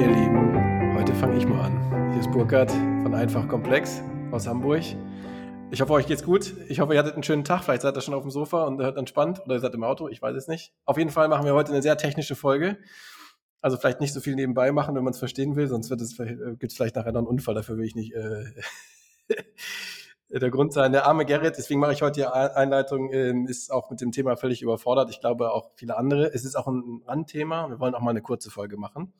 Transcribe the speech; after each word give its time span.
ihr 0.00 0.06
Lieben. 0.06 0.94
Heute 0.96 1.14
fange 1.14 1.36
ich 1.36 1.46
mal 1.46 1.60
an. 1.60 2.12
Hier 2.12 2.20
ist 2.20 2.30
Burkhard 2.30 2.70
von 2.70 3.14
Einfach 3.14 3.46
Komplex 3.46 4.00
aus 4.30 4.46
Hamburg. 4.46 4.82
Ich 5.72 5.82
hoffe, 5.82 5.92
euch 5.92 6.06
geht's 6.06 6.24
gut. 6.24 6.54
Ich 6.70 6.80
hoffe, 6.80 6.94
ihr 6.94 6.98
hattet 6.98 7.12
einen 7.12 7.22
schönen 7.22 7.44
Tag. 7.44 7.64
Vielleicht 7.64 7.82
seid 7.82 7.94
ihr 7.98 8.00
schon 8.00 8.14
auf 8.14 8.22
dem 8.22 8.30
Sofa 8.30 8.64
und 8.64 8.80
hört 8.80 8.96
entspannt 8.96 9.42
oder 9.44 9.56
ihr 9.56 9.60
seid 9.60 9.74
im 9.74 9.84
Auto. 9.84 10.08
Ich 10.08 10.22
weiß 10.22 10.34
es 10.36 10.48
nicht. 10.48 10.72
Auf 10.86 10.96
jeden 10.96 11.10
Fall 11.10 11.28
machen 11.28 11.44
wir 11.44 11.52
heute 11.52 11.72
eine 11.72 11.82
sehr 11.82 11.98
technische 11.98 12.34
Folge. 12.34 12.78
Also 13.60 13.76
vielleicht 13.76 14.00
nicht 14.00 14.14
so 14.14 14.20
viel 14.20 14.36
nebenbei 14.36 14.72
machen, 14.72 14.94
wenn 14.94 15.04
man 15.04 15.12
es 15.12 15.18
verstehen 15.18 15.54
will, 15.54 15.68
sonst 15.68 15.90
wird 15.90 16.00
es, 16.00 16.18
äh, 16.18 16.34
gibt 16.58 16.72
es 16.72 16.76
vielleicht 16.76 16.96
nachher 16.96 17.12
noch 17.12 17.18
einen 17.18 17.28
Unfall. 17.28 17.54
Dafür 17.54 17.76
will 17.76 17.84
ich 17.84 17.94
nicht 17.94 18.14
äh, 18.14 18.44
der 20.30 20.50
Grund 20.50 20.72
sein. 20.72 20.92
Der 20.92 21.04
arme 21.04 21.26
Gerrit, 21.26 21.58
deswegen 21.58 21.78
mache 21.78 21.92
ich 21.92 22.00
heute 22.00 22.20
die 22.20 22.26
Einleitung, 22.26 23.12
ähm, 23.12 23.46
ist 23.46 23.70
auch 23.70 23.90
mit 23.90 24.00
dem 24.00 24.12
Thema 24.12 24.36
völlig 24.36 24.62
überfordert. 24.62 25.10
Ich 25.10 25.20
glaube 25.20 25.52
auch 25.52 25.72
viele 25.74 25.98
andere. 25.98 26.32
Es 26.32 26.46
ist 26.46 26.56
auch 26.56 26.68
ein 26.68 27.02
Randthema. 27.04 27.68
Wir 27.68 27.78
wollen 27.80 27.94
auch 27.94 28.00
mal 28.00 28.12
eine 28.12 28.22
kurze 28.22 28.50
Folge 28.50 28.78
machen. 28.78 29.12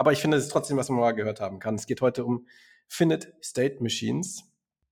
Aber 0.00 0.12
ich 0.12 0.22
finde, 0.22 0.38
es 0.38 0.44
ist 0.44 0.50
trotzdem, 0.50 0.78
was 0.78 0.88
man 0.88 0.98
mal 0.98 1.12
gehört 1.12 1.42
haben 1.42 1.58
kann. 1.58 1.74
Es 1.74 1.84
geht 1.84 2.00
heute 2.00 2.24
um 2.24 2.46
Finite 2.88 3.34
State 3.42 3.82
Machines. 3.82 4.44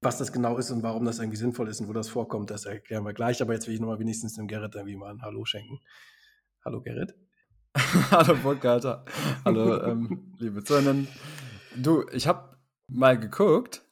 Was 0.02 0.18
das 0.18 0.32
genau 0.32 0.58
ist 0.58 0.70
und 0.70 0.82
warum 0.82 1.06
das 1.06 1.18
irgendwie 1.18 1.38
sinnvoll 1.38 1.66
ist 1.68 1.80
und 1.80 1.88
wo 1.88 1.94
das 1.94 2.10
vorkommt, 2.10 2.50
das 2.50 2.66
erklären 2.66 3.04
wir 3.06 3.14
gleich. 3.14 3.40
Aber 3.40 3.54
jetzt 3.54 3.66
will 3.66 3.72
ich 3.72 3.80
nochmal 3.80 3.98
wenigstens 4.00 4.34
dem 4.34 4.48
Gerrit 4.48 4.74
irgendwie 4.74 4.96
mal 4.96 5.10
ein 5.10 5.22
Hallo 5.22 5.46
schenken. 5.46 5.80
Hallo 6.62 6.82
Gerrit. 6.82 7.14
Hallo 8.10 8.36
Burkhard. 8.36 8.84
Hallo 9.46 9.82
ähm, 9.82 10.34
liebe 10.36 10.62
Zuhörenden. 10.62 11.08
Du, 11.74 12.04
ich 12.12 12.26
habe 12.28 12.58
mal 12.88 13.18
geguckt 13.18 13.87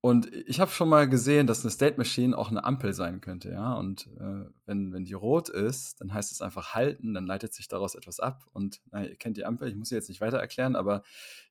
und 0.00 0.32
ich 0.32 0.60
habe 0.60 0.70
schon 0.70 0.88
mal 0.88 1.08
gesehen, 1.08 1.46
dass 1.46 1.62
eine 1.62 1.70
State 1.70 1.96
Machine 1.96 2.36
auch 2.36 2.50
eine 2.50 2.64
Ampel 2.64 2.92
sein 2.92 3.20
könnte, 3.20 3.50
ja. 3.50 3.74
Und 3.74 4.06
äh, 4.20 4.44
wenn, 4.64 4.92
wenn 4.92 5.04
die 5.04 5.14
rot 5.14 5.48
ist, 5.48 6.00
dann 6.00 6.14
heißt 6.14 6.30
es 6.30 6.42
einfach 6.42 6.74
halten, 6.74 7.14
dann 7.14 7.26
leitet 7.26 7.54
sich 7.54 7.66
daraus 7.66 7.94
etwas 7.94 8.20
ab. 8.20 8.44
Und 8.52 8.80
na, 8.92 9.04
ihr 9.04 9.16
kennt 9.16 9.36
die 9.36 9.44
Ampel, 9.44 9.68
ich 9.68 9.74
muss 9.74 9.88
sie 9.88 9.96
jetzt 9.96 10.08
nicht 10.08 10.20
weiter 10.20 10.38
erklären, 10.38 10.76
aber 10.76 11.02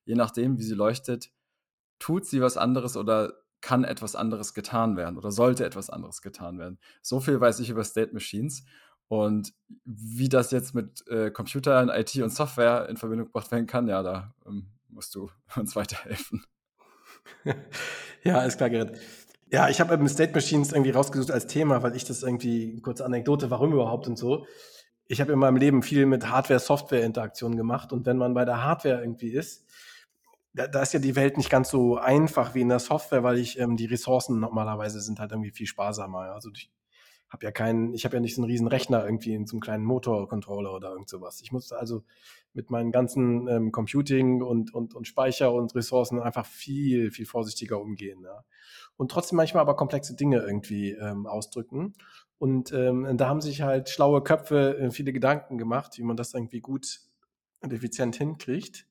je 0.04 0.14
nachdem, 0.14 0.58
wie 0.58 0.62
sie 0.62 0.74
leuchtet, 0.74 1.30
tut 1.98 2.26
sie 2.26 2.40
was 2.40 2.56
anderes 2.56 2.96
oder 2.96 3.34
kann 3.60 3.84
etwas 3.84 4.14
anderes 4.14 4.54
getan 4.54 4.96
werden 4.96 5.18
oder 5.18 5.32
sollte 5.32 5.64
etwas 5.64 5.90
anderes 5.90 6.22
getan 6.22 6.58
werden. 6.58 6.78
So 7.02 7.20
viel 7.20 7.40
weiß 7.40 7.60
ich 7.60 7.70
über 7.70 7.84
State 7.84 8.14
Machines. 8.14 8.64
Und 9.08 9.54
wie 9.84 10.28
das 10.28 10.50
jetzt 10.50 10.74
mit 10.74 11.06
äh, 11.08 11.30
Computern, 11.30 11.90
IT 11.90 12.16
und 12.16 12.30
Software 12.30 12.88
in 12.88 12.96
Verbindung 12.96 13.26
gebracht 13.26 13.50
werden 13.52 13.66
kann, 13.66 13.86
ja, 13.88 14.02
da 14.02 14.34
ähm, 14.46 14.68
musst 14.88 15.14
du 15.14 15.30
uns 15.56 15.76
weiterhelfen. 15.76 16.44
Ja, 18.24 18.42
ist 18.42 18.56
klar, 18.56 18.70
Gerrit. 18.70 18.98
Ja, 19.50 19.68
ich 19.68 19.80
habe 19.80 19.94
eben 19.94 20.08
State 20.08 20.32
Machines 20.32 20.72
irgendwie 20.72 20.90
rausgesucht 20.90 21.30
als 21.30 21.46
Thema, 21.46 21.82
weil 21.82 21.94
ich 21.94 22.04
das 22.04 22.22
irgendwie, 22.22 22.80
kurze 22.80 23.04
Anekdote, 23.04 23.50
warum 23.50 23.72
überhaupt 23.72 24.08
und 24.08 24.18
so. 24.18 24.46
Ich 25.06 25.20
habe 25.20 25.32
in 25.32 25.38
meinem 25.38 25.56
Leben 25.56 25.82
viel 25.82 26.04
mit 26.06 26.28
Hardware-Software-Interaktion 26.28 27.56
gemacht 27.56 27.92
und 27.92 28.06
wenn 28.06 28.16
man 28.16 28.34
bei 28.34 28.44
der 28.44 28.64
Hardware 28.64 29.00
irgendwie 29.00 29.30
ist, 29.30 29.64
da, 30.52 30.66
da 30.66 30.82
ist 30.82 30.94
ja 30.94 30.98
die 30.98 31.14
Welt 31.14 31.36
nicht 31.36 31.50
ganz 31.50 31.70
so 31.70 31.98
einfach 31.98 32.54
wie 32.54 32.62
in 32.62 32.70
der 32.70 32.78
Software, 32.78 33.22
weil 33.22 33.38
ich 33.38 33.58
ähm, 33.60 33.76
die 33.76 33.86
Ressourcen 33.86 34.40
normalerweise 34.40 35.00
sind 35.00 35.20
halt 35.20 35.30
irgendwie 35.30 35.50
viel 35.50 35.66
sparsamer. 35.66 36.32
Also 36.32 36.50
ich 36.54 36.70
habe 37.28 37.44
ja 37.44 37.50
keinen, 37.50 37.92
ich 37.92 38.04
habe 38.04 38.16
ja 38.16 38.20
nicht 38.20 38.34
so 38.34 38.42
einen 38.42 38.50
riesen 38.50 38.68
Rechner 38.68 39.04
irgendwie 39.04 39.34
in 39.34 39.46
so 39.46 39.54
einem 39.56 39.60
kleinen 39.60 39.84
Motorcontroller 39.84 40.72
oder 40.72 40.90
irgend 40.90 41.08
sowas. 41.08 41.40
Ich 41.40 41.52
musste 41.52 41.78
also 41.78 42.04
mit 42.52 42.70
meinen 42.70 42.92
ganzen 42.92 43.48
ähm, 43.48 43.72
Computing 43.72 44.42
und, 44.42 44.72
und, 44.72 44.94
und 44.94 45.06
Speicher 45.06 45.52
und 45.52 45.74
Ressourcen 45.74 46.20
einfach 46.20 46.46
viel, 46.46 47.10
viel 47.10 47.26
vorsichtiger 47.26 47.80
umgehen. 47.80 48.22
Ja. 48.22 48.44
Und 48.96 49.10
trotzdem 49.10 49.36
manchmal 49.36 49.62
aber 49.62 49.76
komplexe 49.76 50.14
Dinge 50.14 50.38
irgendwie 50.38 50.92
ähm, 50.92 51.26
ausdrücken. 51.26 51.94
Und 52.38 52.72
ähm, 52.72 53.16
da 53.16 53.28
haben 53.28 53.40
sich 53.40 53.62
halt 53.62 53.88
schlaue 53.88 54.22
Köpfe 54.22 54.78
äh, 54.78 54.90
viele 54.90 55.12
Gedanken 55.12 55.58
gemacht, 55.58 55.98
wie 55.98 56.02
man 56.02 56.16
das 56.16 56.34
irgendwie 56.34 56.60
gut 56.60 57.00
und 57.60 57.72
effizient 57.72 58.16
hinkriegt. 58.16 58.86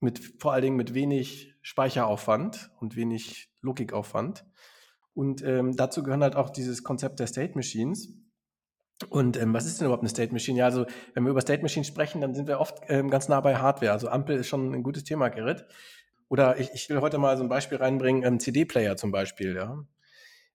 Mit, 0.00 0.18
vor 0.38 0.52
allen 0.52 0.62
Dingen 0.62 0.76
mit 0.76 0.94
wenig 0.94 1.54
Speicheraufwand 1.62 2.70
und 2.80 2.96
wenig 2.96 3.50
Logikaufwand. 3.60 4.46
Und 5.20 5.44
ähm, 5.44 5.76
dazu 5.76 6.02
gehören 6.02 6.22
halt 6.22 6.34
auch 6.34 6.48
dieses 6.48 6.82
Konzept 6.82 7.20
der 7.20 7.26
State 7.26 7.52
Machines. 7.54 8.08
Und 9.10 9.36
ähm, 9.36 9.52
was 9.52 9.66
ist 9.66 9.78
denn 9.78 9.84
überhaupt 9.84 10.00
eine 10.02 10.08
State 10.08 10.32
Machine? 10.32 10.60
Ja, 10.60 10.64
also 10.64 10.86
wenn 11.12 11.24
wir 11.24 11.30
über 11.30 11.42
State 11.42 11.60
Machines 11.60 11.86
sprechen, 11.88 12.22
dann 12.22 12.34
sind 12.34 12.48
wir 12.48 12.58
oft 12.58 12.78
ähm, 12.88 13.10
ganz 13.10 13.28
nah 13.28 13.38
bei 13.42 13.56
Hardware. 13.56 13.92
Also 13.92 14.08
Ampel 14.08 14.38
ist 14.38 14.48
schon 14.48 14.72
ein 14.72 14.82
gutes 14.82 15.04
Thema, 15.04 15.28
Gerrit. 15.28 15.66
Oder 16.30 16.58
ich, 16.58 16.70
ich 16.72 16.88
will 16.88 17.02
heute 17.02 17.18
mal 17.18 17.36
so 17.36 17.42
ein 17.42 17.50
Beispiel 17.50 17.76
reinbringen, 17.76 18.22
ähm, 18.22 18.40
CD-Player 18.40 18.96
zum 18.96 19.12
Beispiel, 19.12 19.56
ja. 19.56 19.84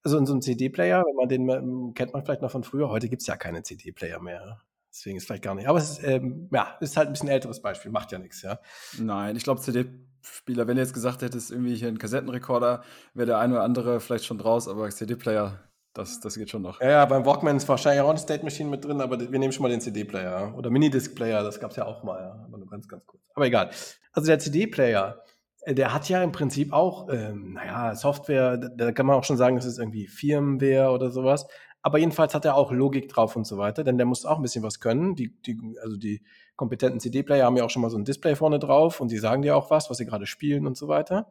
Also 0.02 0.18
in 0.18 0.26
so 0.26 0.34
einem 0.34 0.42
CD-Player, 0.42 1.04
wenn 1.06 1.16
man 1.16 1.30
den 1.30 1.48
ähm, 1.48 1.94
kennt 1.94 2.14
man 2.14 2.26
vielleicht 2.26 2.42
noch 2.42 2.50
von 2.50 2.64
früher, 2.64 2.90
heute 2.90 3.08
gibt's 3.08 3.28
ja 3.28 3.38
keine 3.38 3.62
CD-Player 3.62 4.20
mehr. 4.20 4.64
Deswegen 4.90 5.18
ist 5.18 5.28
vielleicht 5.28 5.44
gar 5.44 5.54
nicht. 5.54 5.68
Aber 5.68 5.78
es 5.78 5.92
ist, 5.92 6.04
ähm, 6.04 6.50
ja, 6.52 6.76
ist 6.80 6.98
halt 6.98 7.10
ein 7.10 7.14
bisschen 7.14 7.30
älteres 7.30 7.62
Beispiel, 7.62 7.92
macht 7.92 8.12
ja 8.12 8.18
nichts, 8.18 8.42
ja. 8.42 8.60
Nein, 8.98 9.36
ich 9.36 9.44
glaube, 9.44 9.62
CD 9.62 9.86
Spieler, 10.26 10.68
wenn 10.68 10.76
du 10.76 10.82
jetzt 10.82 10.94
gesagt 10.94 11.22
hättest, 11.22 11.52
irgendwie 11.52 11.76
hier 11.76 11.88
ein 11.88 11.98
Kassettenrekorder, 11.98 12.84
wäre 13.14 13.28
der 13.28 13.40
eine 13.40 13.56
oder 13.56 13.64
andere 13.64 14.00
vielleicht 14.00 14.26
schon 14.26 14.38
draus, 14.38 14.68
aber 14.68 14.90
CD-Player, 14.90 15.60
das, 15.94 16.20
das 16.20 16.38
geht 16.38 16.50
schon 16.50 16.62
noch. 16.62 16.82
Ja, 16.82 16.90
ja, 16.90 17.06
beim 17.06 17.26
Walkman 17.26 17.58
ist 17.58 17.70
wahrscheinlich 17.70 18.02
auch 18.02 18.10
eine 18.10 18.20
State 18.20 18.44
Machine 18.44 18.70
mit 18.70 18.84
drin, 18.84 19.02
aber 19.02 19.20
wir 19.20 19.40
nehmen 19.40 19.54
schon 19.54 19.64
mal 19.64 19.70
den 19.70 19.82
CD-Player. 19.82 20.54
Oder 20.58 20.70
Minidisc-Player, 20.70 21.44
das 21.44 21.60
gab 21.60 21.72
es 21.72 21.78
ja 21.78 21.86
auch 21.86 22.04
mal, 22.04 22.20
ja. 22.20 22.46
aber 22.46 22.58
nur 22.58 22.68
ganz, 22.68 22.88
ganz 22.88 23.06
kurz. 23.06 23.24
Aber 23.34 23.46
egal. 23.46 23.70
Also 24.12 24.28
der 24.28 24.40
CD-Player, 24.40 25.22
äh, 25.62 25.74
der 25.74 25.94
hat 25.94 26.10
ja 26.10 26.24
im 26.24 26.32
Prinzip 26.32 26.74
auch, 26.74 27.08
ähm, 27.10 27.54
naja, 27.54 27.96
Software, 27.96 28.58
da 28.58 28.92
kann 28.92 29.06
man 29.06 29.16
auch 29.16 29.24
schon 29.24 29.38
sagen, 29.38 29.56
das 29.56 29.66
ist 29.66 29.80
irgendwie 29.80 30.08
Firmware 30.08 30.92
oder 30.92 31.12
sowas. 31.12 31.48
Aber 31.82 32.00
jedenfalls 32.00 32.34
hat 32.34 32.46
er 32.46 32.56
auch 32.56 32.72
Logik 32.72 33.10
drauf 33.10 33.36
und 33.36 33.46
so 33.46 33.60
weiter, 33.60 33.84
denn 33.84 33.98
der 33.98 34.08
muss 34.08 34.26
auch 34.26 34.38
ein 34.38 34.42
bisschen 34.42 34.64
was 34.64 34.80
können. 34.80 35.16
Die, 35.16 35.40
die, 35.44 35.78
also 35.84 35.98
die 35.98 36.24
kompetenten 36.56 37.00
CD-Player 37.00 37.46
haben 37.46 37.58
ja 37.58 37.64
auch 37.64 37.70
schon 37.70 37.82
mal 37.82 37.90
so 37.90 37.98
ein 37.98 38.06
Display 38.06 38.36
vorne 38.36 38.60
drauf 38.60 39.02
und 39.02 39.12
die 39.12 39.18
sagen 39.18 39.42
dir 39.42 39.56
auch 39.56 39.70
was, 39.70 39.90
was 39.90 39.98
sie 39.98 40.06
gerade 40.06 40.26
spielen 40.26 40.68
und 40.68 40.78
so 40.78 40.88
weiter. 40.88 41.28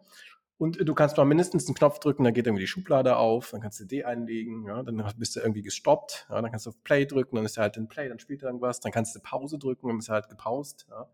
Und 0.56 0.78
du 0.80 0.94
kannst 0.94 1.16
mal 1.16 1.24
mindestens 1.24 1.66
einen 1.66 1.74
Knopf 1.74 1.98
drücken, 1.98 2.22
dann 2.22 2.32
geht 2.32 2.46
irgendwie 2.46 2.62
die 2.62 2.68
Schublade 2.68 3.16
auf, 3.16 3.50
dann 3.50 3.60
kannst 3.60 3.80
du 3.80 3.84
CD 3.84 4.04
einlegen, 4.04 4.64
ja, 4.66 4.82
dann 4.84 5.04
bist 5.16 5.34
du 5.34 5.40
irgendwie 5.40 5.62
gestoppt, 5.62 6.26
ja, 6.30 6.40
dann 6.40 6.50
kannst 6.50 6.66
du 6.66 6.70
auf 6.70 6.82
Play 6.84 7.06
drücken, 7.06 7.36
dann 7.36 7.44
ist 7.44 7.56
er 7.56 7.64
halt 7.64 7.76
in 7.76 7.88
Play, 7.88 8.08
dann 8.08 8.20
spielt 8.20 8.42
er 8.42 8.48
irgendwas, 8.48 8.78
dann 8.78 8.92
kannst 8.92 9.16
du 9.16 9.20
Pause 9.20 9.58
drücken, 9.58 9.88
dann 9.88 9.98
ist 9.98 10.08
er 10.08 10.14
halt 10.14 10.28
gepaust, 10.28 10.86
ja. 10.90 11.08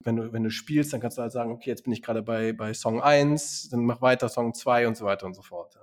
Wenn 0.00 0.16
du, 0.16 0.32
wenn 0.32 0.44
du 0.44 0.50
spielst, 0.50 0.92
dann 0.92 1.00
kannst 1.00 1.16
du 1.16 1.22
halt 1.22 1.32
sagen, 1.32 1.52
okay, 1.52 1.70
jetzt 1.70 1.84
bin 1.84 1.92
ich 1.92 2.02
gerade 2.02 2.22
bei, 2.22 2.52
bei 2.52 2.74
Song 2.74 3.00
1, 3.00 3.70
dann 3.70 3.84
mach 3.84 4.02
weiter 4.02 4.28
Song 4.28 4.52
2 4.52 4.88
und 4.88 4.96
so 4.96 5.06
weiter 5.06 5.24
und 5.26 5.34
so 5.34 5.42
fort. 5.42 5.75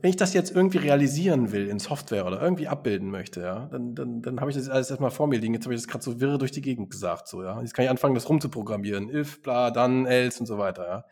Wenn 0.00 0.10
ich 0.10 0.16
das 0.16 0.32
jetzt 0.32 0.54
irgendwie 0.54 0.78
realisieren 0.78 1.50
will 1.52 1.68
in 1.68 1.78
Software 1.78 2.26
oder 2.26 2.40
irgendwie 2.40 2.68
abbilden 2.68 3.10
möchte, 3.10 3.40
ja, 3.40 3.66
dann, 3.66 3.94
dann, 3.94 4.22
dann 4.22 4.40
habe 4.40 4.50
ich 4.50 4.56
das 4.56 4.68
alles 4.68 4.90
erstmal 4.90 5.10
vor 5.10 5.26
mir 5.26 5.38
liegen. 5.38 5.54
Jetzt 5.54 5.64
habe 5.64 5.74
ich 5.74 5.80
das 5.80 5.88
gerade 5.88 6.04
so 6.04 6.20
wirre 6.20 6.38
durch 6.38 6.52
die 6.52 6.62
Gegend 6.62 6.90
gesagt, 6.90 7.26
so, 7.28 7.42
ja. 7.42 7.60
Jetzt 7.60 7.74
kann 7.74 7.84
ich 7.84 7.90
anfangen, 7.90 8.14
das 8.14 8.28
rumzuprogrammieren. 8.28 9.08
If, 9.08 9.42
bla, 9.42 9.70
dann, 9.70 10.06
else 10.06 10.40
und 10.40 10.46
so 10.46 10.58
weiter, 10.58 10.86
ja. 10.86 11.04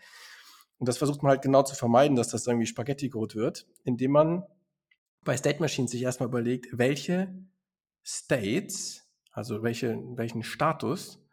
Und 0.79 0.89
das 0.89 0.99
versucht 0.99 1.23
man 1.23 1.31
halt 1.31 1.43
genau 1.43 1.63
zu 1.63 1.75
vermeiden, 1.75 2.17
dass 2.17 2.29
das 2.29 2.47
irgendwie 2.47 2.67
Spaghetti-Code 2.67 3.35
wird, 3.35 3.67
indem 3.85 4.13
man 4.13 4.45
bei 5.23 5.37
State 5.37 5.61
Machines 5.61 5.91
sich 5.91 6.03
erstmal 6.03 6.29
überlegt, 6.29 6.69
welche 6.73 7.35
States, 8.05 9.09
also 9.33 9.63
welche, 9.63 9.99
welchen 10.17 10.43
Status 10.43 11.27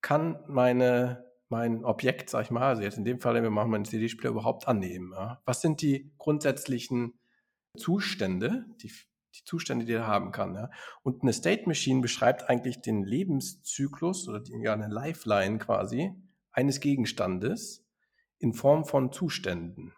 kann 0.00 0.38
meine 0.46 1.29
mein 1.50 1.84
Objekt, 1.84 2.30
sag 2.30 2.44
ich 2.44 2.50
mal, 2.50 2.68
also 2.68 2.82
jetzt 2.82 2.96
in 2.96 3.04
dem 3.04 3.20
Fall, 3.20 3.42
wir 3.42 3.50
machen 3.50 3.70
mal 3.70 3.76
einen 3.76 3.84
CD-Spieler 3.84 4.30
überhaupt 4.30 4.68
annehmen. 4.68 5.12
Ja? 5.12 5.42
Was 5.44 5.60
sind 5.60 5.82
die 5.82 6.12
grundsätzlichen 6.16 7.18
Zustände, 7.76 8.66
die, 8.80 8.92
die 9.34 9.44
Zustände, 9.44 9.84
die 9.84 9.92
er 9.92 10.06
haben 10.06 10.30
kann? 10.30 10.54
Ja? 10.54 10.70
Und 11.02 11.22
eine 11.22 11.32
State 11.32 11.66
Machine 11.66 12.00
beschreibt 12.00 12.48
eigentlich 12.48 12.80
den 12.80 13.02
Lebenszyklus 13.02 14.28
oder 14.28 14.40
die, 14.40 14.52
ja, 14.62 14.72
eine 14.72 14.88
Lifeline 14.88 15.58
quasi 15.58 16.12
eines 16.52 16.80
Gegenstandes 16.80 17.84
in 18.38 18.54
Form 18.54 18.84
von 18.84 19.12
Zuständen. 19.12 19.92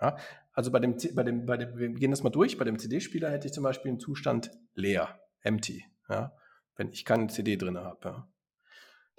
Ja? 0.00 0.16
Also 0.52 0.70
bei 0.70 0.78
dem, 0.78 0.96
bei 1.14 1.24
dem, 1.24 1.46
bei 1.46 1.56
dem, 1.56 1.76
wir 1.76 1.88
gehen 1.90 2.12
das 2.12 2.22
mal 2.22 2.30
durch, 2.30 2.58
bei 2.58 2.64
dem 2.64 2.78
CD-Spieler 2.78 3.30
hätte 3.30 3.48
ich 3.48 3.52
zum 3.52 3.64
Beispiel 3.64 3.90
einen 3.90 4.00
Zustand 4.00 4.52
leer, 4.74 5.20
empty, 5.40 5.84
ja? 6.08 6.32
wenn 6.76 6.90
ich 6.90 7.04
keine 7.04 7.26
CD 7.26 7.56
drin 7.56 7.76
habe. 7.76 8.28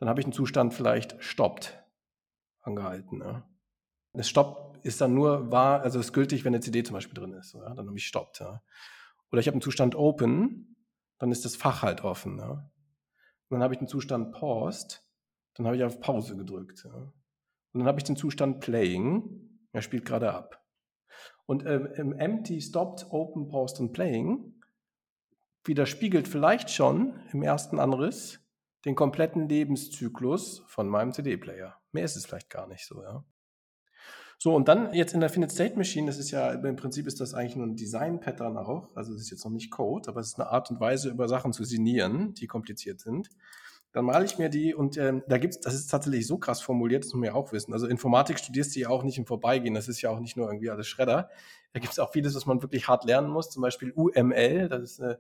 Dann 0.02 0.10
habe 0.10 0.20
ich 0.20 0.26
einen 0.26 0.34
Zustand 0.34 0.74
vielleicht 0.74 1.24
stoppt 1.24 1.80
angehalten. 2.62 3.22
Ja. 3.22 3.48
Das 4.14 4.28
Stopp 4.28 4.80
ist 4.82 5.00
dann 5.00 5.14
nur 5.14 5.52
wahr, 5.52 5.82
also 5.84 6.00
ist 6.00 6.12
gültig, 6.12 6.44
wenn 6.44 6.56
eine 6.56 6.60
CD 6.60 6.82
zum 6.82 6.96
Beispiel 6.96 7.14
drin 7.14 7.34
ist. 7.34 7.54
Ja, 7.54 7.76
dann 7.76 7.86
habe 7.86 7.96
ich 7.96 8.08
stoppt. 8.08 8.40
Ja. 8.40 8.64
Oder 9.32 9.42
ich 9.42 9.46
habe 9.46 9.54
einen 9.54 9.62
Zustand 9.62 9.94
open, 9.94 10.76
dann 11.20 11.32
ist 11.32 11.46
das 11.46 11.56
Fach 11.56 11.84
halt 11.84 12.04
offen. 12.04 12.40
Ja. 12.40 12.50
Und 12.50 13.52
dann 13.52 13.62
habe 13.62 13.76
ich 13.76 13.80
einen 13.80 13.88
Zustand 13.88 14.32
paused, 14.32 15.08
dann 15.54 15.68
habe 15.68 15.78
ich 15.78 15.84
auf 15.84 16.00
Pause 16.00 16.36
gedrückt. 16.36 16.84
Ja. 16.84 16.94
Und 16.94 17.14
dann 17.80 17.86
habe 17.86 18.00
ich 18.00 18.04
den 18.04 18.16
Zustand 18.16 18.60
playing, 18.60 19.60
er 19.72 19.84
spielt 19.84 20.06
gerade 20.06 20.34
ab. 20.34 20.66
Und 21.46 21.64
ähm, 21.68 21.86
im 21.94 22.14
empty, 22.14 22.60
stopped, 22.60 23.06
open, 23.12 23.50
paused 23.50 23.80
und 23.80 23.94
playing 23.94 24.56
widerspiegelt 25.64 26.28
vielleicht 26.28 26.72
schon 26.72 27.20
im 27.32 27.44
ersten 27.44 27.78
Anriss 27.78 28.41
den 28.86 28.96
kompletten 28.96 29.48
Lebenszyklus 29.48 30.64
von 30.68 30.88
meinem 30.88 31.14
CD-Player. 31.14 31.76
Mehr 31.92 32.06
ist 32.06 32.16
es 32.16 32.26
vielleicht 32.26 32.50
gar 32.50 32.68
nicht 32.68 32.86
so, 32.86 33.04
ja. 33.04 33.24
So, 34.44 34.56
und 34.56 34.68
dann 34.68 34.92
jetzt 34.96 35.14
in 35.14 35.20
der 35.20 35.30
Finite 35.30 35.54
State 35.54 35.78
Machine, 35.78 36.08
das 36.08 36.18
ist 36.18 36.32
ja, 36.32 36.52
im 36.52 36.76
Prinzip 36.76 37.06
ist 37.06 37.22
das 37.22 37.36
eigentlich 37.36 37.56
nur 37.56 37.68
ein 37.68 37.76
Design-Pattern 37.76 38.58
auch, 38.58 38.90
also 38.96 39.14
das 39.14 39.22
ist 39.22 39.30
jetzt 39.30 39.46
noch 39.46 39.52
nicht 39.52 39.70
Code, 39.70 40.10
aber 40.10 40.20
es 40.20 40.30
ist 40.30 40.40
eine 40.40 40.50
Art 40.50 40.72
und 40.72 40.80
Weise, 40.80 41.12
über 41.12 41.28
Sachen 41.28 41.54
zu 41.54 41.64
sinnieren, 41.64 42.34
die 42.34 42.48
kompliziert 42.48 43.00
sind. 43.00 43.30
Dann 43.92 44.06
male 44.06 44.26
ich 44.26 44.40
mir 44.40 44.50
die 44.50 44.74
und 44.74 44.98
ähm, 44.98 45.22
da 45.28 45.38
gibt's, 45.38 45.60
das 45.60 45.76
ist 45.76 45.92
tatsächlich 45.92 46.26
so 46.26 46.40
krass 46.40 46.60
formuliert, 46.60 47.04
das 47.04 47.14
muss 47.14 47.20
man 47.20 47.28
ja 47.28 47.34
auch 47.36 47.52
wissen. 47.52 47.72
Also 47.72 47.86
Informatik 47.86 48.40
studierst 48.40 48.76
du 48.76 48.80
ja 48.80 48.90
auch 48.90 49.04
nicht 49.04 49.20
im 49.20 49.28
Vorbeigehen, 49.28 49.76
das 49.76 49.88
ist 49.88 50.02
ja 50.02 50.10
auch 50.10 50.20
nicht 50.20 50.38
nur 50.38 50.48
irgendwie 50.48 50.72
alles 50.72 50.88
Schredder. 50.88 51.30
Da 51.74 51.80
gibt's 51.80 52.00
auch 52.00 52.12
vieles, 52.12 52.34
was 52.34 52.48
man 52.48 52.64
wirklich 52.64 52.88
hart 52.88 53.04
lernen 53.06 53.30
muss, 53.30 53.52
zum 53.52 53.62
Beispiel 53.62 53.92
UML, 53.92 54.70
das 54.70 54.82
ist 54.82 55.02
eine 55.02 55.20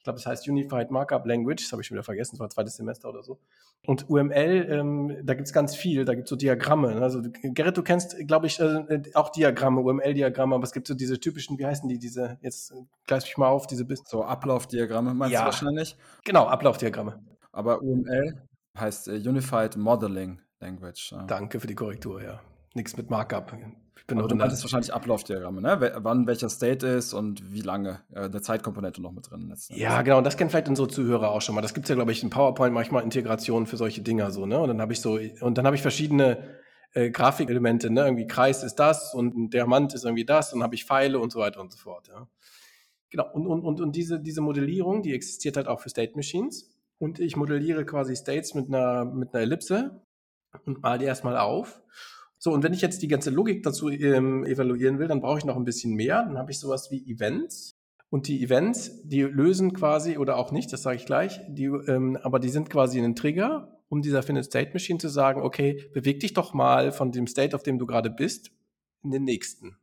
ich 0.00 0.04
glaube, 0.04 0.18
es 0.18 0.24
heißt 0.24 0.48
Unified 0.48 0.90
Markup 0.90 1.26
Language, 1.26 1.62
das 1.62 1.72
habe 1.72 1.82
ich 1.82 1.88
schon 1.88 1.94
wieder 1.94 2.02
vergessen, 2.02 2.36
das 2.36 2.40
war 2.40 2.48
zweites 2.48 2.76
Semester 2.76 3.10
oder 3.10 3.22
so. 3.22 3.38
Und 3.86 4.08
UML, 4.08 4.66
ähm, 4.70 5.18
da 5.22 5.34
gibt's 5.34 5.52
ganz 5.52 5.76
viel, 5.76 6.06
da 6.06 6.14
gibt's 6.14 6.30
so 6.30 6.36
Diagramme. 6.36 6.94
Ne? 6.94 7.02
Also 7.02 7.20
Gerrit, 7.42 7.76
du 7.76 7.82
kennst, 7.82 8.16
glaube 8.26 8.46
ich, 8.46 8.58
äh, 8.60 9.02
auch 9.12 9.28
Diagramme, 9.28 9.82
UML-Diagramme, 9.82 10.54
aber 10.54 10.64
es 10.64 10.72
gibt 10.72 10.86
so 10.86 10.94
diese 10.94 11.20
typischen, 11.20 11.58
wie 11.58 11.66
heißen 11.66 11.86
die, 11.86 11.98
diese, 11.98 12.38
jetzt 12.40 12.72
gleich 13.06 13.24
mich 13.24 13.36
mal 13.36 13.48
auf, 13.48 13.66
diese 13.66 13.84
bis 13.84 14.02
So 14.06 14.24
Ablaufdiagramme 14.24 15.12
meinst 15.12 15.34
ja. 15.34 15.40
du 15.40 15.44
wahrscheinlich? 15.44 15.98
Genau, 16.24 16.46
Ablaufdiagramme. 16.46 17.22
Aber 17.52 17.82
UML 17.82 18.40
heißt 18.78 19.08
äh, 19.08 19.16
Unified 19.16 19.76
Modeling 19.76 20.40
Language. 20.60 21.12
Ja. 21.12 21.24
Danke 21.24 21.60
für 21.60 21.66
die 21.66 21.74
Korrektur, 21.74 22.22
ja. 22.22 22.40
Nichts 22.74 22.96
mit 22.96 23.10
Markup. 23.10 23.56
Genau, 24.06 24.26
du 24.26 24.34
meintest 24.34 24.62
wahrscheinlich 24.64 24.92
Ablaufdiagramme, 24.92 25.60
ne? 25.60 25.92
wann 25.98 26.26
welcher 26.26 26.48
State 26.48 26.86
ist 26.86 27.12
und 27.12 27.52
wie 27.52 27.60
lange. 27.60 28.00
Äh, 28.12 28.24
eine 28.24 28.40
Zeitkomponente 28.40 29.00
noch 29.00 29.12
mit 29.12 29.30
drin. 29.30 29.54
Ja, 29.68 30.02
genau. 30.02 30.18
Und 30.18 30.24
das 30.24 30.36
kennen 30.36 30.50
vielleicht 30.50 30.68
unsere 30.68 30.88
Zuhörer 30.88 31.30
auch 31.30 31.42
schon 31.42 31.54
mal. 31.54 31.60
Das 31.60 31.74
gibt 31.74 31.84
es 31.84 31.90
ja, 31.90 31.94
glaube 31.94 32.10
ich, 32.12 32.22
in 32.22 32.30
PowerPoint 32.30 32.74
manchmal 32.74 33.04
Integrationen 33.04 33.66
für 33.66 33.76
solche 33.76 34.02
Dinger 34.02 34.30
so, 34.30 34.46
ne? 34.46 34.58
Und 34.58 34.68
dann 34.68 34.80
habe 34.80 34.92
ich 34.92 35.00
so, 35.00 35.18
und 35.40 35.58
dann 35.58 35.66
habe 35.66 35.76
ich 35.76 35.82
verschiedene 35.82 36.58
äh, 36.92 37.10
Grafikelemente, 37.10 37.90
ne? 37.90 38.02
Irgendwie 38.02 38.26
Kreis 38.26 38.64
ist 38.64 38.76
das 38.76 39.14
und 39.14 39.36
ein 39.36 39.50
Diamant 39.50 39.94
ist 39.94 40.04
irgendwie 40.04 40.24
das 40.24 40.52
und 40.52 40.58
dann 40.58 40.64
habe 40.64 40.74
ich 40.74 40.84
Pfeile 40.84 41.18
und 41.18 41.30
so 41.30 41.38
weiter 41.38 41.60
und 41.60 41.72
so 41.72 41.78
fort. 41.78 42.08
Ja? 42.08 42.26
Genau. 43.10 43.30
Und, 43.32 43.46
und, 43.46 43.62
und, 43.62 43.80
und 43.80 43.96
diese, 43.96 44.20
diese 44.20 44.40
Modellierung, 44.40 45.02
die 45.02 45.14
existiert 45.14 45.56
halt 45.56 45.68
auch 45.68 45.80
für 45.80 45.88
State 45.88 46.14
Machines. 46.16 46.76
Und 46.98 47.18
ich 47.18 47.36
modelliere 47.36 47.86
quasi 47.86 48.14
States 48.14 48.54
mit 48.54 48.68
einer, 48.68 49.04
mit 49.04 49.32
einer 49.32 49.42
Ellipse 49.42 50.02
und 50.66 50.82
mal 50.82 50.98
die 50.98 51.06
erstmal 51.06 51.38
auf. 51.38 51.80
So, 52.42 52.52
und 52.52 52.62
wenn 52.62 52.72
ich 52.72 52.80
jetzt 52.80 53.02
die 53.02 53.08
ganze 53.08 53.28
Logik 53.28 53.62
dazu 53.62 53.90
ähm, 53.90 54.46
evaluieren 54.46 54.98
will, 54.98 55.08
dann 55.08 55.20
brauche 55.20 55.36
ich 55.36 55.44
noch 55.44 55.56
ein 55.56 55.64
bisschen 55.64 55.92
mehr. 55.92 56.22
Dann 56.22 56.38
habe 56.38 56.50
ich 56.50 56.58
sowas 56.58 56.90
wie 56.90 57.06
Events. 57.06 57.72
Und 58.08 58.28
die 58.28 58.42
Events, 58.42 59.06
die 59.06 59.20
lösen 59.20 59.74
quasi 59.74 60.16
oder 60.16 60.38
auch 60.38 60.50
nicht, 60.50 60.72
das 60.72 60.82
sage 60.82 60.96
ich 60.96 61.04
gleich, 61.04 61.42
die, 61.48 61.66
ähm, 61.66 62.16
aber 62.22 62.40
die 62.40 62.48
sind 62.48 62.70
quasi 62.70 62.98
ein 62.98 63.14
Trigger, 63.14 63.78
um 63.90 64.00
dieser 64.00 64.22
Finite 64.22 64.44
State 64.44 64.72
Machine 64.72 64.98
zu 64.98 65.08
sagen, 65.08 65.42
okay, 65.42 65.84
beweg 65.92 66.20
dich 66.20 66.32
doch 66.32 66.54
mal 66.54 66.92
von 66.92 67.12
dem 67.12 67.26
State, 67.26 67.54
auf 67.54 67.62
dem 67.62 67.78
du 67.78 67.84
gerade 67.84 68.08
bist, 68.08 68.50
in 69.04 69.10
den 69.10 69.24
nächsten. 69.24 69.76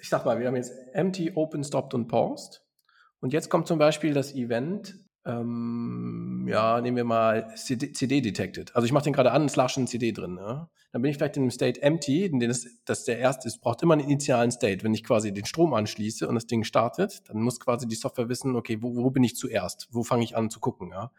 Ich 0.00 0.08
sag 0.08 0.24
mal, 0.24 0.38
wir 0.38 0.46
haben 0.46 0.56
jetzt 0.56 0.72
empty, 0.92 1.32
open, 1.34 1.64
stopped 1.64 1.94
und 1.94 2.06
paused. 2.06 2.64
Und 3.20 3.32
jetzt 3.32 3.50
kommt 3.50 3.66
zum 3.66 3.80
Beispiel 3.80 4.14
das 4.14 4.34
Event 4.36 4.94
ähm, 5.26 6.46
ja, 6.48 6.80
nehmen 6.80 6.96
wir 6.96 7.04
mal 7.04 7.54
CD, 7.54 7.92
CD 7.92 8.20
detected. 8.20 8.74
Also 8.74 8.86
ich 8.86 8.92
mache 8.92 9.04
den 9.04 9.12
gerade 9.12 9.32
an, 9.32 9.48
slash 9.48 9.76
ein 9.76 9.86
CD 9.86 10.12
drin. 10.12 10.38
Ja? 10.40 10.70
Dann 10.92 11.02
bin 11.02 11.10
ich 11.10 11.18
vielleicht 11.18 11.36
in 11.36 11.42
einem 11.42 11.50
State 11.50 11.82
empty, 11.82 12.24
in 12.24 12.40
dem 12.40 12.48
das, 12.48 12.66
das 12.84 13.04
der 13.04 13.18
erste 13.18 13.48
ist, 13.48 13.60
braucht 13.60 13.82
immer 13.82 13.94
einen 13.94 14.04
initialen 14.04 14.50
State. 14.50 14.82
Wenn 14.82 14.94
ich 14.94 15.04
quasi 15.04 15.32
den 15.32 15.44
Strom 15.44 15.74
anschließe 15.74 16.26
und 16.26 16.34
das 16.34 16.46
Ding 16.46 16.64
startet, 16.64 17.28
dann 17.28 17.42
muss 17.42 17.60
quasi 17.60 17.86
die 17.86 17.96
Software 17.96 18.28
wissen, 18.28 18.56
okay, 18.56 18.78
wo, 18.80 18.96
wo 18.96 19.10
bin 19.10 19.22
ich 19.22 19.36
zuerst? 19.36 19.88
Wo 19.90 20.02
fange 20.02 20.24
ich 20.24 20.36
an 20.36 20.48
zu 20.48 20.58
gucken? 20.58 20.90
Ja? 20.90 21.12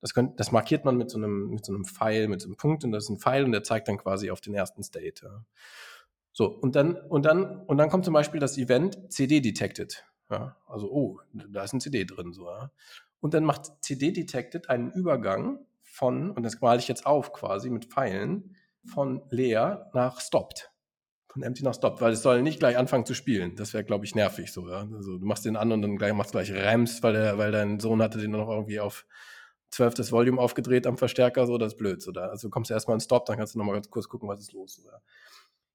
Das, 0.00 0.14
könnt, 0.14 0.40
das 0.40 0.50
markiert 0.50 0.84
man 0.84 0.96
mit 0.96 1.10
so 1.10 1.18
einem, 1.18 1.50
mit 1.50 1.64
so 1.64 1.74
einem 1.74 1.84
Pfeil, 1.84 2.28
mit 2.28 2.40
so 2.40 2.48
einem 2.48 2.56
Punkt 2.56 2.84
und 2.84 2.92
das 2.92 3.04
ist 3.04 3.10
ein 3.10 3.18
Pfeil 3.18 3.44
und 3.44 3.52
der 3.52 3.62
zeigt 3.62 3.88
dann 3.88 3.98
quasi 3.98 4.30
auf 4.30 4.40
den 4.40 4.54
ersten 4.54 4.82
State. 4.82 5.26
Ja? 5.26 5.44
So, 6.32 6.48
und 6.48 6.74
dann, 6.74 6.96
und 6.96 7.24
dann, 7.24 7.62
und 7.66 7.78
dann 7.78 7.90
kommt 7.90 8.04
zum 8.04 8.14
Beispiel 8.14 8.40
das 8.40 8.58
Event 8.58 9.12
CD 9.12 9.40
detected. 9.40 10.04
Ja, 10.30 10.56
also, 10.66 10.90
oh, 10.90 11.20
da 11.32 11.62
ist 11.62 11.72
ein 11.72 11.80
CD 11.80 12.04
drin, 12.04 12.32
so, 12.32 12.50
ja. 12.50 12.70
Und 13.26 13.34
dann 13.34 13.42
macht 13.42 13.72
CD 13.80 14.12
Detected 14.12 14.70
einen 14.70 14.92
Übergang 14.92 15.58
von, 15.82 16.30
und 16.30 16.44
das 16.44 16.60
male 16.60 16.78
ich 16.78 16.86
jetzt 16.86 17.06
auf 17.06 17.32
quasi 17.32 17.70
mit 17.70 17.86
Pfeilen, 17.86 18.54
von 18.84 19.20
leer 19.30 19.90
nach 19.94 20.20
stopped. 20.20 20.70
Von 21.26 21.42
empty 21.42 21.64
nach 21.64 21.74
stopped, 21.74 22.00
weil 22.00 22.12
es 22.12 22.22
soll 22.22 22.42
nicht 22.42 22.60
gleich 22.60 22.78
anfangen 22.78 23.04
zu 23.04 23.14
spielen. 23.14 23.56
Das 23.56 23.74
wäre, 23.74 23.82
glaube 23.82 24.04
ich, 24.04 24.14
nervig 24.14 24.52
so. 24.52 24.68
Ja? 24.68 24.88
Also 24.94 25.18
du 25.18 25.26
machst 25.26 25.44
den 25.44 25.56
an 25.56 25.72
und 25.72 25.82
dann 25.82 25.96
gleich 25.96 26.12
machst 26.12 26.34
du 26.34 26.38
gleich 26.38 26.52
Rams, 26.52 27.02
weil, 27.02 27.14
der, 27.14 27.36
weil 27.36 27.50
dein 27.50 27.80
Sohn 27.80 28.00
hatte 28.00 28.18
den 28.18 28.30
noch 28.30 28.48
irgendwie 28.48 28.78
auf 28.78 29.06
12 29.70 29.94
das 29.94 30.12
Volume 30.12 30.40
aufgedreht 30.40 30.86
am 30.86 30.96
Verstärker, 30.96 31.48
so, 31.48 31.58
das 31.58 31.72
ist 31.72 31.78
blöd. 31.78 32.00
So, 32.02 32.12
da. 32.12 32.28
Also 32.28 32.46
du 32.46 32.52
kommst 32.52 32.70
erstmal 32.70 32.94
in 32.94 33.00
Stop, 33.00 33.26
dann 33.26 33.38
kannst 33.38 33.56
du 33.56 33.58
nochmal 33.58 33.74
ganz 33.74 33.90
kurz 33.90 34.08
gucken, 34.08 34.28
was 34.28 34.38
ist 34.38 34.52
los. 34.52 34.76
So, 34.76 34.88
ja? 34.88 35.00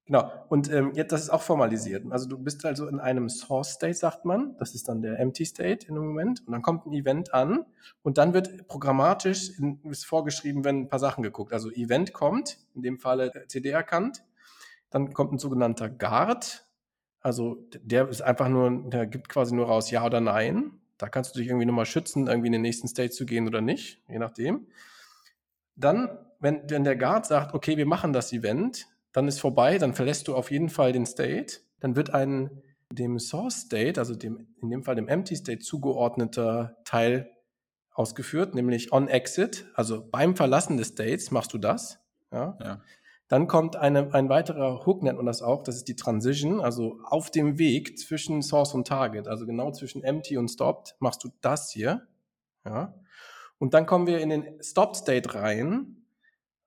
Genau. 0.06 0.32
Und 0.48 0.70
ähm, 0.72 0.92
jetzt, 0.94 1.12
das 1.12 1.22
ist 1.22 1.30
auch 1.30 1.42
formalisiert. 1.42 2.04
Also 2.10 2.28
du 2.28 2.36
bist 2.36 2.64
also 2.64 2.88
in 2.88 2.98
einem 2.98 3.28
Source 3.28 3.70
State, 3.74 3.94
sagt 3.94 4.24
man. 4.24 4.56
Das 4.58 4.74
ist 4.74 4.88
dann 4.88 5.00
der 5.00 5.18
Empty 5.20 5.44
State 5.44 5.86
in 5.86 5.94
dem 5.94 6.04
Moment. 6.04 6.42
Und 6.46 6.52
dann 6.52 6.62
kommt 6.62 6.86
ein 6.86 6.92
Event 6.92 7.32
an 7.32 7.64
und 8.02 8.18
dann 8.18 8.34
wird 8.34 8.66
programmatisch 8.66 9.56
in, 9.58 9.80
ist 9.84 10.04
vorgeschrieben, 10.04 10.64
wenn 10.64 10.80
ein 10.80 10.88
paar 10.88 10.98
Sachen 10.98 11.22
geguckt. 11.22 11.52
Also 11.52 11.70
Event 11.70 12.12
kommt, 12.12 12.58
in 12.74 12.82
dem 12.82 12.98
Falle 12.98 13.30
CD 13.46 13.70
erkannt. 13.70 14.24
Dann 14.90 15.12
kommt 15.12 15.32
ein 15.32 15.38
sogenannter 15.38 15.88
Guard. 15.88 16.66
Also 17.20 17.64
der 17.80 18.08
ist 18.08 18.22
einfach 18.22 18.48
nur, 18.48 18.90
der 18.90 19.06
gibt 19.06 19.28
quasi 19.28 19.54
nur 19.54 19.66
raus 19.66 19.90
Ja 19.90 20.04
oder 20.04 20.20
Nein. 20.20 20.80
Da 20.98 21.08
kannst 21.08 21.34
du 21.34 21.38
dich 21.38 21.48
irgendwie 21.48 21.66
nochmal 21.66 21.86
schützen, 21.86 22.26
irgendwie 22.26 22.48
in 22.48 22.52
den 22.52 22.62
nächsten 22.62 22.88
State 22.88 23.10
zu 23.10 23.24
gehen 23.24 23.46
oder 23.46 23.60
nicht, 23.60 24.02
je 24.08 24.18
nachdem. 24.18 24.66
Dann, 25.76 26.18
wenn, 26.40 26.62
wenn 26.68 26.84
der 26.84 26.96
Guard 26.96 27.26
sagt, 27.26 27.54
okay, 27.54 27.76
wir 27.76 27.86
machen 27.86 28.12
das 28.12 28.32
Event, 28.32 28.86
dann 29.12 29.28
ist 29.28 29.40
vorbei, 29.40 29.78
dann 29.78 29.94
verlässt 29.94 30.28
du 30.28 30.34
auf 30.34 30.50
jeden 30.50 30.68
Fall 30.68 30.92
den 30.92 31.06
State. 31.06 31.60
Dann 31.80 31.96
wird 31.96 32.10
ein 32.14 32.62
dem 32.90 33.18
Source 33.18 33.62
State, 33.62 33.98
also 33.98 34.14
dem, 34.14 34.46
in 34.60 34.70
dem 34.70 34.82
Fall 34.82 34.94
dem 34.94 35.08
Empty 35.08 35.36
State 35.36 35.60
zugeordneter 35.60 36.76
Teil 36.84 37.30
ausgeführt, 37.94 38.54
nämlich 38.54 38.92
on 38.92 39.08
Exit, 39.08 39.66
also 39.74 40.06
beim 40.10 40.36
Verlassen 40.36 40.76
des 40.76 40.88
States 40.88 41.30
machst 41.30 41.52
du 41.52 41.58
das. 41.58 41.98
Ja. 42.30 42.56
ja. 42.62 42.80
Dann 43.28 43.46
kommt 43.46 43.76
eine, 43.76 44.12
ein 44.14 44.28
weiterer 44.28 44.84
Hook, 44.84 45.02
nennt 45.02 45.16
man 45.16 45.26
das 45.26 45.42
auch, 45.42 45.62
das 45.62 45.76
ist 45.76 45.88
die 45.88 45.96
Transition, 45.96 46.60
also 46.60 46.98
auf 47.04 47.30
dem 47.30 47.58
Weg 47.58 47.98
zwischen 47.98 48.42
Source 48.42 48.74
und 48.74 48.86
Target, 48.86 49.28
also 49.28 49.46
genau 49.46 49.70
zwischen 49.72 50.04
Empty 50.04 50.36
und 50.36 50.48
Stopped, 50.48 50.96
machst 50.98 51.24
du 51.24 51.30
das 51.40 51.70
hier. 51.70 52.06
Ja. 52.64 52.94
Und 53.58 53.74
dann 53.74 53.86
kommen 53.86 54.06
wir 54.06 54.20
in 54.20 54.30
den 54.30 54.62
Stopped 54.62 54.96
State 54.96 55.34
rein, 55.34 56.01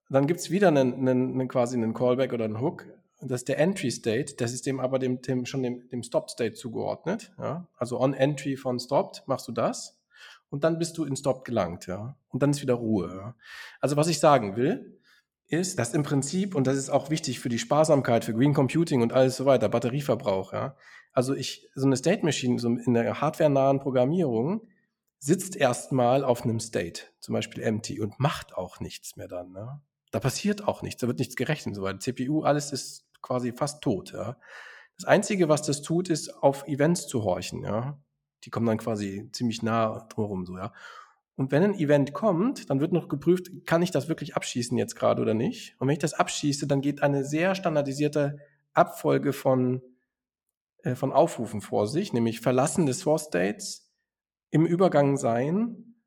dann 0.10 0.28
gibt 0.28 0.40
es 0.40 0.52
wieder 0.52 0.68
einen, 0.68 0.94
einen, 0.94 1.34
einen, 1.34 1.48
quasi 1.48 1.76
einen 1.76 1.94
Callback 1.94 2.34
oder 2.34 2.46
einen 2.46 2.62
Hook. 2.62 2.86
Das 3.22 3.42
ist 3.42 3.48
der 3.48 3.60
Entry 3.60 3.90
State. 3.92 4.36
Das 4.38 4.54
ist 4.54 4.66
dem 4.66 4.80
aber 4.80 5.00
dem, 5.00 5.22
dem 5.22 5.46
schon 5.46 5.64
dem, 5.64 5.90
dem 5.90 6.04
Stopped 6.04 6.30
State 6.30 6.54
zugeordnet. 6.54 7.34
Ja? 7.38 7.68
Also 7.78 8.00
on 8.00 8.14
Entry 8.14 8.56
von 8.56 8.80
Stopped 8.80 9.24
machst 9.28 9.48
du 9.48 9.52
das. 9.52 10.00
Und 10.50 10.64
dann 10.64 10.78
bist 10.78 10.98
du 10.98 11.06
in 11.06 11.16
Stopped 11.16 11.46
gelangt. 11.46 11.88
Ja? 11.88 12.18
Und 12.30 12.44
dann 12.44 12.52
ist 12.52 12.62
wieder 12.62 12.76
Ruhe. 12.76 13.16
Ja? 13.16 13.36
Also 13.82 13.98
was 13.98 14.08
ich 14.08 14.20
sagen 14.20 14.56
will, 14.56 15.00
ist, 15.48 15.80
dass 15.80 15.94
im 15.94 16.04
Prinzip, 16.04 16.56
und 16.56 16.68
das 16.68 16.78
ist 16.78 16.90
auch 16.90 17.10
wichtig 17.10 17.40
für 17.40 17.50
die 17.50 17.60
Sparsamkeit, 17.60 18.26
für 18.26 18.34
Green 18.34 18.54
Computing 18.54 19.02
und 19.02 19.14
alles 19.14 19.38
so 19.38 19.46
weiter, 19.46 19.70
Batterieverbrauch, 19.70 20.54
ja. 20.54 20.76
Also 21.14 21.34
ich, 21.34 21.70
so 21.76 21.86
eine 21.86 21.96
State 21.96 22.26
Machine, 22.26 22.60
so 22.60 22.68
in 22.68 22.94
der 22.94 23.22
hardwarenahen 23.22 23.80
Programmierung, 23.80 24.68
sitzt 25.20 25.56
erstmal 25.56 26.24
auf 26.24 26.44
einem 26.44 26.60
State, 26.60 27.04
zum 27.20 27.34
Beispiel 27.34 27.64
empty, 27.64 28.02
und 28.02 28.20
macht 28.20 28.56
auch 28.56 28.80
nichts 28.80 29.16
mehr 29.16 29.28
dann. 29.28 29.52
Ne? 29.52 29.82
Da 30.16 30.22
passiert 30.22 30.66
auch 30.66 30.82
nichts, 30.82 31.02
da 31.02 31.08
wird 31.08 31.20
nichts 31.20 31.36
gerechnet. 31.36 31.76
So 31.76 31.82
weiter. 31.82 32.00
CPU, 32.00 32.44
alles 32.44 32.72
ist 32.72 33.06
quasi 33.22 33.52
fast 33.52 33.84
tot. 33.84 34.14
Ja. 34.14 34.38
Das 34.96 35.04
Einzige, 35.04 35.50
was 35.50 35.62
das 35.62 35.82
tut, 35.82 36.10
ist 36.10 36.42
auf 36.42 36.66
Events 36.70 37.08
zu 37.08 37.26
horchen. 37.26 37.64
Ja. 37.64 38.00
Die 38.46 38.50
kommen 38.50 38.66
dann 38.66 38.78
quasi 38.78 39.30
ziemlich 39.34 39.62
nah 39.62 40.08
drumherum. 40.08 40.46
So, 40.46 40.58
ja. 40.58 40.72
Und 41.36 41.52
wenn 41.52 41.64
ein 41.64 41.74
Event 41.74 42.14
kommt, 42.14 42.70
dann 42.70 42.80
wird 42.80 42.94
noch 42.94 43.10
geprüft, 43.10 43.66
kann 43.66 43.82
ich 43.82 43.92
das 43.92 44.08
wirklich 44.08 44.38
abschießen 44.38 44.78
jetzt 44.78 44.96
gerade 44.96 45.22
oder 45.22 45.34
nicht? 45.34 45.76
Und 45.80 45.90
wenn 45.90 45.96
ich 45.96 46.00
das 46.00 46.14
abschieße, 46.14 46.66
dann 46.66 46.80
geht 46.80 47.04
eine 47.04 47.26
sehr 47.26 47.54
standardisierte 47.54 48.38
Abfolge 48.74 49.34
von, 49.34 49.82
äh, 50.84 50.96
von 50.96 51.12
Aufrufen 51.12 51.60
vor 51.60 51.90
sich, 51.90 52.14
nämlich 52.14 52.40
Verlassen 52.40 52.86
des 52.86 53.02
Source 53.02 53.26
States, 53.26 53.92
im 54.50 54.66
Übergang 54.66 55.18
sein, 55.18 55.98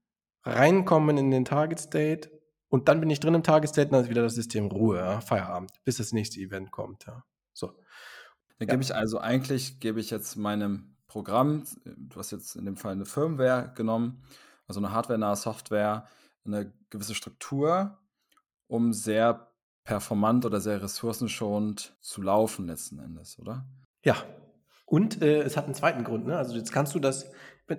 reinkommen 0.44 1.18
in 1.18 1.30
den 1.30 1.44
Target 1.44 1.80
State 1.80 2.38
und 2.68 2.88
dann 2.88 3.00
bin 3.00 3.10
ich 3.10 3.20
drin 3.20 3.34
im 3.34 3.42
Tageszelt 3.42 3.88
und 3.88 3.92
dann 3.92 4.04
ist 4.04 4.10
wieder 4.10 4.22
das 4.22 4.34
System 4.34 4.66
Ruhe, 4.66 4.98
ja, 4.98 5.20
Feierabend, 5.20 5.72
bis 5.84 5.96
das 5.96 6.12
nächste 6.12 6.40
Event 6.40 6.70
kommt. 6.70 7.06
Ja. 7.06 7.25
So. 7.52 7.72
Dann 8.58 8.68
gebe 8.68 8.82
ich 8.82 8.94
also 8.94 9.18
eigentlich, 9.18 9.80
gebe 9.80 10.00
ich 10.00 10.10
jetzt 10.10 10.37
meinem 10.37 10.96
Programm, 11.06 11.64
du 11.84 12.18
hast 12.18 12.32
jetzt 12.32 12.56
in 12.56 12.64
dem 12.64 12.76
Fall 12.76 12.92
eine 12.92 13.06
Firmware 13.06 13.72
genommen, 13.75 14.22
also 14.66 14.80
eine 14.80 14.92
hardware-nahe 14.92 15.37
Software, 15.37 16.06
eine 16.44 16.72
gewisse 16.90 17.14
Struktur, 17.14 17.98
um 18.66 18.92
sehr 18.92 19.52
performant 19.84 20.44
oder 20.44 20.60
sehr 20.60 20.82
ressourcenschonend 20.82 21.96
zu 22.00 22.20
laufen 22.20 22.66
letzten 22.66 22.98
Endes, 22.98 23.38
oder? 23.38 23.64
Ja. 24.04 24.16
Und 24.84 25.22
äh, 25.22 25.42
es 25.42 25.56
hat 25.56 25.64
einen 25.64 25.75
zweiten 25.75 26.04
Grund. 26.04 26.26
Ne? 26.26 26.37
Also 26.37 26.54
jetzt 26.54 26.72
kannst 26.72 26.94
du 26.94 26.98
das 26.98 27.30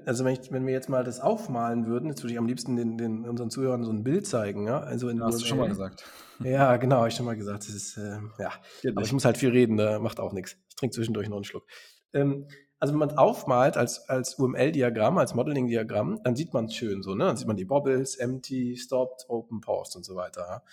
also 0.06 0.26
wenn, 0.26 0.34
ich, 0.34 0.52
wenn 0.52 0.66
wir 0.66 0.74
jetzt 0.74 0.90
mal 0.90 1.04
das 1.04 1.20
aufmalen 1.20 1.88
würden, 1.88 2.10
jetzt 2.10 2.24
würde 2.24 2.34
ich 2.34 2.40
am 2.40 2.46
liebsten 2.46 2.76
den, 2.76 2.98
den 2.98 3.28
unseren 3.28 3.50
Zuhörern 3.50 3.84
so 3.84 3.92
ein 3.92 4.04
Bild 4.04 4.28
zeigen, 4.28 4.68
ja. 4.68 4.80
Also 4.80 5.10
in 5.10 5.24
hast 5.24 5.42
du 5.42 5.46
schon 5.46 5.58
mal 5.58 5.68
gesagt. 5.68 6.04
Ja, 6.44 6.78
genau, 6.78 6.98
habe 6.98 7.10
ich 7.10 7.16
schon 7.16 7.26
mal 7.26 7.36
gesagt. 7.36 7.68
Das 7.68 7.76
ist, 7.76 7.98
äh, 7.98 8.20
ja. 8.38 8.52
Geht 8.82 8.96
Aber 8.96 9.06
ich 9.06 9.14
muss 9.14 9.26
halt 9.26 9.38
viel 9.38 9.50
reden, 9.50 9.78
da 9.78 10.00
macht 10.00 10.20
auch 10.20 10.34
nichts. 10.34 10.58
Ich 10.70 10.76
trinke 10.76 10.96
zwischendurch 10.96 11.28
noch 11.28 11.38
einen 11.38 11.44
Schluck. 11.44 11.66
Ähm, 12.14 12.48
also 12.80 12.94
wenn 12.94 13.00
man 13.00 13.10
es 13.10 13.18
aufmalt 13.18 13.76
als, 13.76 14.08
als 14.08 14.36
UML-Diagramm, 14.36 15.18
als 15.18 15.34
Modeling-Diagramm, 15.34 16.22
dann 16.24 16.36
sieht 16.36 16.54
man 16.54 16.66
es 16.66 16.76
schön 16.76 17.04
so, 17.04 17.14
ne? 17.14 17.26
Dann 17.26 17.38
sieht 17.38 17.48
man 17.48 17.58
die 17.58 17.66
Bobbles, 17.66 18.16
Empty, 18.16 18.78
Stopped, 18.78 19.26
Open, 19.28 19.60
Paused 19.60 19.96
und 19.98 20.06
so 20.06 20.16
weiter. 20.16 20.64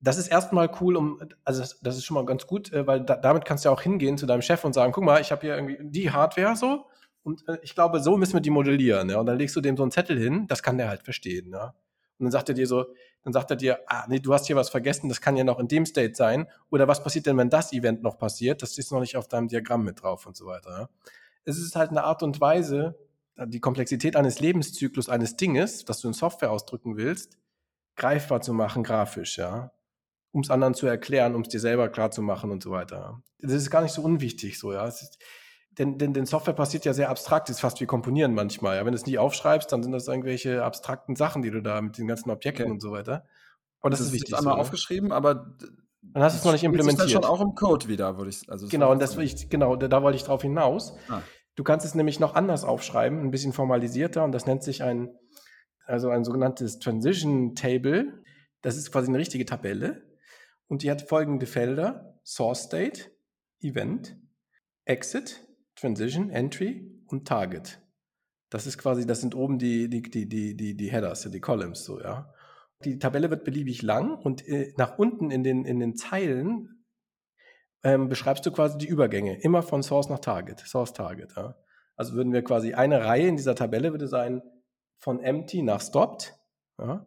Das 0.00 0.18
ist 0.18 0.26
erstmal 0.26 0.68
cool, 0.80 0.96
um, 0.96 1.20
also 1.44 1.60
das, 1.60 1.78
das 1.80 1.96
ist 1.96 2.04
schon 2.04 2.16
mal 2.16 2.26
ganz 2.26 2.48
gut, 2.48 2.72
äh, 2.72 2.86
weil 2.86 3.04
da, 3.04 3.16
damit 3.16 3.44
kannst 3.44 3.64
du 3.64 3.68
ja 3.68 3.74
auch 3.74 3.82
hingehen 3.82 4.18
zu 4.18 4.26
deinem 4.26 4.42
Chef 4.42 4.64
und 4.64 4.72
sagen, 4.72 4.92
guck 4.92 5.04
mal, 5.04 5.20
ich 5.20 5.30
habe 5.30 5.42
hier 5.42 5.54
irgendwie 5.54 5.78
die 5.80 6.10
Hardware 6.10 6.56
so 6.56 6.86
und 7.22 7.46
äh, 7.48 7.58
ich 7.62 7.74
glaube, 7.74 8.00
so 8.00 8.16
müssen 8.16 8.34
wir 8.34 8.40
die 8.40 8.50
modellieren. 8.50 9.10
Ja? 9.10 9.18
Und 9.18 9.26
dann 9.26 9.38
legst 9.38 9.54
du 9.56 9.60
dem 9.60 9.76
so 9.76 9.82
einen 9.82 9.92
Zettel 9.92 10.18
hin, 10.18 10.46
das 10.48 10.62
kann 10.62 10.78
der 10.78 10.88
halt 10.88 11.02
verstehen. 11.02 11.50
Ja? 11.52 11.74
Und 12.18 12.26
dann 12.26 12.30
sagt 12.30 12.48
er 12.48 12.54
dir 12.54 12.66
so, 12.66 12.86
dann 13.22 13.32
sagt 13.32 13.50
er 13.50 13.56
dir, 13.56 13.80
ah, 13.86 14.04
nee, 14.08 14.18
du 14.18 14.34
hast 14.34 14.46
hier 14.46 14.56
was 14.56 14.70
vergessen, 14.70 15.08
das 15.08 15.20
kann 15.20 15.36
ja 15.36 15.44
noch 15.44 15.60
in 15.60 15.68
dem 15.68 15.86
State 15.86 16.14
sein. 16.14 16.48
Oder 16.70 16.88
was 16.88 17.02
passiert 17.02 17.26
denn, 17.26 17.36
wenn 17.36 17.50
das 17.50 17.72
Event 17.72 18.02
noch 18.02 18.18
passiert? 18.18 18.62
Das 18.62 18.78
ist 18.78 18.90
noch 18.90 19.00
nicht 19.00 19.16
auf 19.16 19.28
deinem 19.28 19.48
Diagramm 19.48 19.84
mit 19.84 20.02
drauf 20.02 20.26
und 20.26 20.36
so 20.36 20.46
weiter. 20.46 20.70
Ja? 20.70 20.88
Es 21.44 21.58
ist 21.58 21.76
halt 21.76 21.90
eine 21.90 22.04
Art 22.04 22.22
und 22.22 22.40
Weise, 22.40 22.96
die 23.36 23.60
Komplexität 23.60 24.16
eines 24.16 24.40
Lebenszyklus 24.40 25.08
eines 25.08 25.36
Dinges, 25.36 25.84
das 25.84 26.00
du 26.00 26.08
in 26.08 26.14
Software 26.14 26.50
ausdrücken 26.50 26.96
willst, 26.96 27.38
greifbar 27.96 28.40
zu 28.40 28.52
machen, 28.52 28.82
grafisch, 28.82 29.38
ja. 29.38 29.72
Um 30.32 30.40
es 30.40 30.50
anderen 30.50 30.74
zu 30.74 30.86
erklären, 30.86 31.34
um 31.34 31.42
es 31.42 31.48
dir 31.48 31.60
selber 31.60 31.88
klar 31.88 32.10
zu 32.10 32.22
machen 32.22 32.50
und 32.50 32.62
so 32.62 32.70
weiter. 32.70 33.22
Das 33.40 33.52
ist 33.52 33.70
gar 33.70 33.82
nicht 33.82 33.92
so 33.92 34.02
unwichtig, 34.02 34.58
so, 34.58 34.72
ja. 34.72 34.86
Ist, 34.86 35.18
denn, 35.78 35.98
denn, 35.98 36.12
denn 36.12 36.26
Software 36.26 36.54
passiert 36.54 36.84
ja 36.84 36.92
sehr 36.92 37.08
abstrakt, 37.08 37.48
ist 37.48 37.60
fast 37.60 37.80
wie 37.80 37.86
Komponieren 37.86 38.34
manchmal. 38.34 38.76
Ja? 38.76 38.84
Wenn 38.84 38.92
du 38.92 38.96
es 38.96 39.06
nie 39.06 39.18
aufschreibst, 39.18 39.72
dann 39.72 39.82
sind 39.82 39.92
das 39.92 40.06
irgendwelche 40.06 40.62
abstrakten 40.62 41.16
Sachen, 41.16 41.42
die 41.42 41.50
du 41.50 41.62
da 41.62 41.80
mit 41.80 41.96
den 41.98 42.06
ganzen 42.06 42.30
Objekten 42.30 42.64
okay. 42.64 42.72
und 42.72 42.80
so 42.80 42.92
weiter. 42.92 43.24
Und 43.80 43.92
das, 43.92 44.00
das 44.00 44.08
ist 44.08 44.14
wichtig. 44.14 44.34
einmal 44.34 44.52
so, 44.52 44.56
ne? 44.56 44.62
aufgeschrieben, 44.62 45.12
aber 45.12 45.56
dann 46.02 46.22
hast 46.22 46.34
du 46.34 46.38
es 46.38 46.44
noch 46.44 46.52
nicht 46.52 46.64
implementiert. 46.64 47.04
Das 47.04 47.10
schon 47.10 47.24
auch 47.24 47.40
im 47.40 47.54
Code 47.54 47.88
wieder, 47.88 48.18
würde 48.18 48.30
ich. 48.30 48.48
Also 48.48 48.68
genau, 48.68 48.92
und 48.92 49.00
das 49.00 49.16
will 49.16 49.24
ich, 49.24 49.48
genau, 49.48 49.76
da, 49.76 49.88
da 49.88 50.02
wollte 50.02 50.16
ich 50.16 50.24
drauf 50.24 50.42
hinaus. 50.42 50.94
Ah. 51.08 51.22
Du 51.54 51.64
kannst 51.64 51.86
es 51.86 51.94
nämlich 51.94 52.20
noch 52.20 52.34
anders 52.34 52.64
aufschreiben, 52.64 53.20
ein 53.20 53.30
bisschen 53.30 53.52
formalisierter, 53.52 54.24
und 54.24 54.32
das 54.32 54.46
nennt 54.46 54.62
sich 54.62 54.82
ein, 54.82 55.10
also 55.86 56.10
ein 56.10 56.24
sogenanntes 56.24 56.78
Transition 56.78 57.54
Table. 57.54 58.22
Das 58.62 58.76
ist 58.76 58.92
quasi 58.92 59.08
eine 59.08 59.18
richtige 59.18 59.44
Tabelle. 59.46 60.02
Und 60.68 60.82
die 60.82 60.90
hat 60.90 61.02
folgende 61.02 61.46
Felder: 61.46 62.18
Source 62.24 62.64
State, 62.64 63.10
Event, 63.60 64.16
Exit, 64.84 65.40
Transition, 65.76 66.30
Entry 66.30 67.02
und 67.06 67.26
Target. 67.26 67.80
Das 68.50 68.66
ist 68.66 68.78
quasi, 68.78 69.06
das 69.06 69.20
sind 69.20 69.34
oben 69.34 69.58
die, 69.58 69.88
die, 69.88 70.02
die, 70.02 70.28
die, 70.28 70.56
die, 70.56 70.76
die 70.76 70.90
Headers, 70.92 71.28
die 71.30 71.40
Columns, 71.40 71.84
so, 71.84 72.00
ja. 72.00 72.32
Die 72.84 72.98
Tabelle 72.98 73.30
wird 73.30 73.44
beliebig 73.44 73.82
lang 73.82 74.18
und 74.18 74.46
äh, 74.48 74.72
nach 74.76 74.98
unten 74.98 75.30
in 75.30 75.44
den, 75.44 75.64
in 75.64 75.78
den 75.78 75.94
Zeilen 75.96 76.84
ähm, 77.84 78.08
beschreibst 78.08 78.44
du 78.44 78.50
quasi 78.50 78.76
die 78.78 78.88
Übergänge, 78.88 79.40
immer 79.40 79.62
von 79.62 79.82
Source 79.82 80.08
nach 80.08 80.18
Target, 80.18 80.60
Source 80.60 80.92
Target. 80.92 81.34
Ja. 81.36 81.56
Also 81.96 82.14
würden 82.14 82.32
wir 82.32 82.42
quasi 82.42 82.74
eine 82.74 83.04
Reihe 83.04 83.28
in 83.28 83.36
dieser 83.36 83.54
Tabelle 83.54 83.92
würde 83.92 84.08
sein 84.08 84.42
von 84.98 85.20
Empty 85.20 85.62
nach 85.62 85.80
Stopped. 85.80 86.34
Ja. 86.78 87.06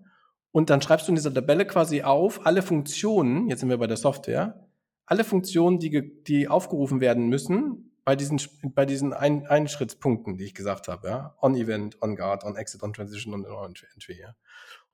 Und 0.51 0.69
dann 0.69 0.81
schreibst 0.81 1.07
du 1.07 1.11
in 1.11 1.15
dieser 1.15 1.33
Tabelle 1.33 1.65
quasi 1.65 2.03
auf 2.03 2.45
alle 2.45 2.61
Funktionen, 2.61 3.49
jetzt 3.49 3.59
sind 3.59 3.69
wir 3.69 3.77
bei 3.77 3.87
der 3.87 3.97
Software, 3.97 4.67
alle 5.05 5.23
Funktionen, 5.23 5.79
die, 5.79 6.23
die 6.23 6.47
aufgerufen 6.47 7.01
werden 7.01 7.27
müssen, 7.27 7.84
bei 8.05 8.15
diesen, 8.15 8.39
bei 8.75 8.85
diesen 8.85 9.13
Ein 9.13 9.47
Einschrittspunkten, 9.47 10.37
die 10.37 10.45
ich 10.45 10.53
gesagt 10.53 10.87
habe, 10.87 11.07
ja. 11.07 11.35
On-Event, 11.41 12.01
On-Guard, 12.01 12.43
On-Exit, 12.43 12.83
On-Transition 12.83 13.33
und 13.33 13.45
On-Entry, 13.47 14.19
ja. 14.21 14.35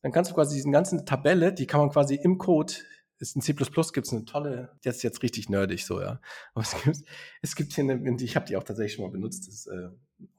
Dann 0.01 0.11
kannst 0.11 0.31
du 0.31 0.35
quasi 0.35 0.55
diesen 0.55 0.71
ganzen 0.71 1.05
Tabelle, 1.05 1.53
die 1.53 1.67
kann 1.67 1.81
man 1.81 1.89
quasi 1.89 2.15
im 2.15 2.37
Code, 2.37 2.73
ist 3.19 3.35
in 3.35 3.41
C++ 3.41 3.53
gibt 3.53 4.07
es 4.07 4.13
eine 4.13 4.25
tolle, 4.25 4.71
das 4.83 4.97
ist 4.97 5.03
jetzt 5.03 5.21
richtig 5.21 5.49
nerdig 5.49 5.85
so, 5.85 6.01
ja. 6.01 6.19
Aber 6.53 6.63
es 6.63 6.71
gibt, 6.83 6.97
es 7.41 7.55
gibt 7.55 7.73
hier 7.73 7.83
eine, 7.83 8.15
ich 8.19 8.35
habe 8.35 8.45
die 8.45 8.55
auch 8.55 8.63
tatsächlich 8.63 8.93
schon 8.93 9.05
mal 9.05 9.11
benutzt, 9.11 9.47
das, 9.47 9.67
äh, 9.67 9.89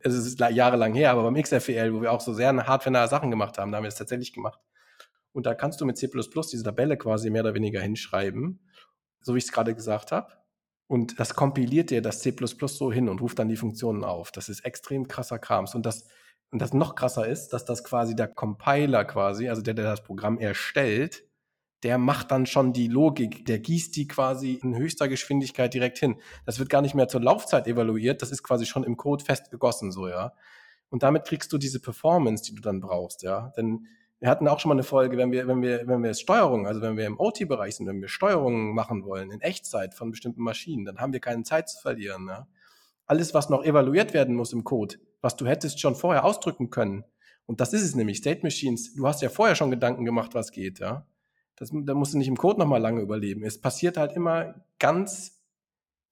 also 0.02 0.19
es 0.19 0.26
ist 0.26 0.41
jahrelang 0.41 0.95
her, 0.95 1.12
aber 1.12 1.23
beim 1.23 1.41
XFL, 1.41 1.93
wo 1.93 2.00
wir 2.00 2.11
auch 2.11 2.21
so 2.21 2.33
sehr 2.33 2.55
hardware 2.67 3.07
Sachen 3.07 3.31
gemacht 3.31 3.59
haben, 3.59 3.71
da 3.71 3.76
haben 3.76 3.85
wir 3.85 3.88
das 3.88 3.99
tatsächlich 3.99 4.33
gemacht. 4.33 4.61
Und 5.33 5.47
da 5.47 5.55
kannst 5.55 5.81
du 5.81 5.85
mit 5.85 5.97
C++ 5.97 6.09
diese 6.09 6.62
Tabelle 6.62 6.97
quasi 6.97 7.31
mehr 7.31 7.43
oder 7.43 7.55
weniger 7.55 7.81
hinschreiben, 7.81 8.61
so 9.21 9.35
wie 9.35 9.38
ich 9.38 9.45
es 9.45 9.52
gerade 9.52 9.75
gesagt 9.75 10.12
habe. 10.12 10.42
Und 10.93 11.19
das 11.19 11.33
kompiliert 11.33 11.89
dir 11.89 12.03
das 12.03 12.21
C++ 12.21 12.37
so 12.67 12.93
hin 12.93 13.09
und 13.09 13.23
ruft 13.23 13.39
dann 13.39 13.49
die 13.49 13.57
Funktionen 13.57 14.05
auf. 14.05 14.31
Das 14.31 14.51
ist 14.51 14.63
extrem 14.67 15.09
krasser 15.09 15.39
Krams. 15.39 15.75
Und 15.75 15.87
das, 15.87 16.07
und 16.51 16.61
das 16.61 16.75
noch 16.75 16.97
krasser 16.97 17.27
ist, 17.27 17.55
dass 17.55 17.65
das 17.65 17.83
quasi 17.83 18.15
der 18.15 18.29
Compiler 18.29 19.07
quasi, 19.07 19.49
also 19.49 19.63
der, 19.63 19.73
der 19.73 19.87
das 19.87 20.03
Programm 20.03 20.37
erstellt, 20.37 21.25
der 21.83 21.97
macht 21.97 22.31
dann 22.31 22.45
schon 22.45 22.75
die 22.75 22.89
Logik, 22.89 23.47
der 23.47 23.59
gießt 23.59 23.97
die 23.97 24.07
quasi 24.07 24.61
in 24.63 24.77
höchster 24.77 25.09
Geschwindigkeit 25.09 25.73
direkt 25.73 25.97
hin. 25.97 26.21
Das 26.45 26.59
wird 26.59 26.69
gar 26.69 26.83
nicht 26.83 26.95
mehr 26.95 27.09
zur 27.09 27.23
Laufzeit 27.23 27.67
evaluiert, 27.67 28.21
das 28.21 28.31
ist 28.31 28.43
quasi 28.43 28.67
schon 28.67 28.85
im 28.85 28.99
Code 28.99 29.25
festgegossen, 29.25 29.93
so, 29.93 30.09
ja. 30.09 30.35
Und 30.91 31.03
damit 31.03 31.25
kriegst 31.25 31.51
du 31.55 31.57
diese 31.57 31.81
Performance, 31.81 32.45
die 32.45 32.55
du 32.55 32.61
dann 32.61 32.81
brauchst, 32.81 33.23
ja. 33.23 33.51
Denn 33.57 33.87
wir 34.23 34.31
hatten 34.31 34.47
auch 34.47 34.61
schon 34.61 34.69
mal 34.69 34.76
eine 34.76 34.85
Folge, 34.85 35.17
wenn 35.17 35.33
wir, 35.33 35.49
wenn 35.49 35.62
wir, 35.62 35.85
wenn 35.88 36.00
wir 36.00 36.14
Steuerung, 36.14 36.69
also 36.69 36.81
wenn 36.81 36.97
wir 36.97 37.07
im 37.07 37.19
OT-Bereich 37.19 37.75
sind, 37.75 37.88
wenn 37.88 38.00
wir 38.00 38.07
Steuerungen 38.07 38.73
machen 38.73 39.05
wollen 39.05 39.33
in 39.33 39.41
Echtzeit 39.41 39.95
von 39.95 40.12
bestimmten 40.12 40.43
Maschinen, 40.43 40.85
dann 40.85 41.00
haben 41.00 41.12
wir 41.12 41.19
keine 41.19 41.43
Zeit 41.43 41.69
zu 41.69 41.81
verlieren. 41.81 42.29
Ja? 42.29 42.47
Alles, 43.07 43.35
was 43.35 43.50
noch 43.50 43.64
evaluiert 43.64 44.14
werden 44.14 44.37
muss 44.37 44.52
im 44.52 44.62
Code, 44.62 44.95
was 45.23 45.35
du 45.35 45.45
hättest 45.45 45.81
schon 45.81 45.97
vorher 45.97 46.25
ausdrücken 46.25 46.71
können, 46.71 47.05
und 47.47 47.61
das 47.61 47.73
ist 47.73 47.83
es 47.83 47.97
nämlich, 47.97 48.19
State 48.19 48.45
Machines, 48.45 48.95
du 48.95 49.09
hast 49.09 49.23
ja 49.23 49.29
vorher 49.29 49.57
schon 49.57 49.73
Gedanken 49.73 50.05
gemacht, 50.05 50.35
was 50.35 50.52
geht, 50.52 50.79
ja. 50.79 51.05
Das, 51.57 51.71
da 51.73 51.95
musst 51.95 52.14
du 52.14 52.19
nicht 52.19 52.29
im 52.29 52.37
Code 52.37 52.61
nochmal 52.61 52.81
lange 52.81 53.00
überleben. 53.00 53.43
Es 53.43 53.61
passiert 53.61 53.97
halt 53.97 54.12
immer 54.12 54.64
ganz 54.79 55.43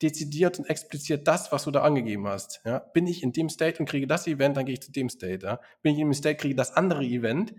dezidiert 0.02 0.59
und 0.59 0.64
explizit 0.69 1.29
das, 1.29 1.52
was 1.52 1.62
du 1.64 1.71
da 1.71 1.83
angegeben 1.83 2.26
hast. 2.26 2.61
Ja? 2.64 2.81
Bin 2.81 3.07
ich 3.07 3.23
in 3.23 3.33
dem 3.33 3.49
State 3.49 3.79
und 3.79 3.88
kriege 3.88 4.09
das 4.09 4.26
Event, 4.26 4.57
dann 4.57 4.67
gehe 4.67 4.75
ich 4.75 4.83
zu 4.83 4.90
dem 4.90 5.09
State. 5.09 5.47
Ja? 5.47 5.61
Bin 5.83 5.95
ich 5.95 6.00
in 6.00 6.09
dem 6.09 6.14
State, 6.14 6.37
kriege 6.37 6.57
das 6.57 6.76
andere 6.76 7.05
Event, 7.05 7.55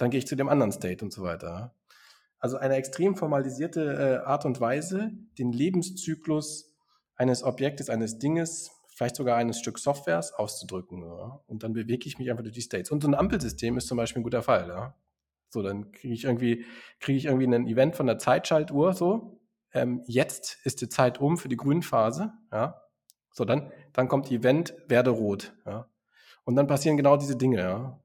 dann 0.00 0.10
gehe 0.10 0.18
ich 0.18 0.26
zu 0.26 0.36
dem 0.36 0.48
anderen 0.48 0.72
State 0.72 1.04
und 1.04 1.12
so 1.12 1.22
weiter. 1.22 1.74
Also 2.38 2.56
eine 2.56 2.76
extrem 2.76 3.16
formalisierte 3.16 4.22
äh, 4.24 4.26
Art 4.26 4.46
und 4.46 4.60
Weise, 4.60 5.12
den 5.38 5.52
Lebenszyklus 5.52 6.74
eines 7.16 7.42
Objektes, 7.42 7.90
eines 7.90 8.18
Dinges, 8.18 8.70
vielleicht 8.88 9.16
sogar 9.16 9.36
eines 9.36 9.58
Stück 9.58 9.78
Softwares 9.78 10.32
auszudrücken. 10.32 11.02
Und 11.46 11.62
dann 11.62 11.74
bewege 11.74 12.06
ich 12.06 12.18
mich 12.18 12.30
einfach 12.30 12.42
durch 12.42 12.54
die 12.54 12.62
States. 12.62 12.90
Und 12.90 13.02
so 13.02 13.08
ein 13.08 13.14
Ampelsystem 13.14 13.76
ist 13.76 13.88
zum 13.88 13.98
Beispiel 13.98 14.20
ein 14.20 14.24
guter 14.24 14.42
Fall. 14.42 14.94
So, 15.50 15.62
dann 15.62 15.92
kriege 15.92 16.14
ich 16.14 16.24
irgendwie, 16.24 16.64
kriege 16.98 17.18
ich 17.18 17.26
irgendwie 17.26 17.46
ein 17.46 17.66
Event 17.66 17.94
von 17.94 18.06
der 18.06 18.18
Zeitschaltuhr 18.18 18.94
so. 18.94 19.38
Ähm, 19.72 20.02
jetzt 20.06 20.58
ist 20.64 20.80
die 20.80 20.88
Zeit 20.88 21.20
um 21.20 21.36
für 21.36 21.48
die 21.48 21.58
Grünphase. 21.58 22.32
Ja? 22.50 22.80
So, 23.32 23.44
dann, 23.44 23.70
dann 23.92 24.08
kommt 24.08 24.30
Event, 24.30 24.74
werde 24.88 25.10
rot. 25.10 25.52
Ja? 25.66 25.90
Und 26.44 26.56
dann 26.56 26.66
passieren 26.66 26.96
genau 26.96 27.18
diese 27.18 27.36
Dinge. 27.36 27.58
Ja? 27.58 28.00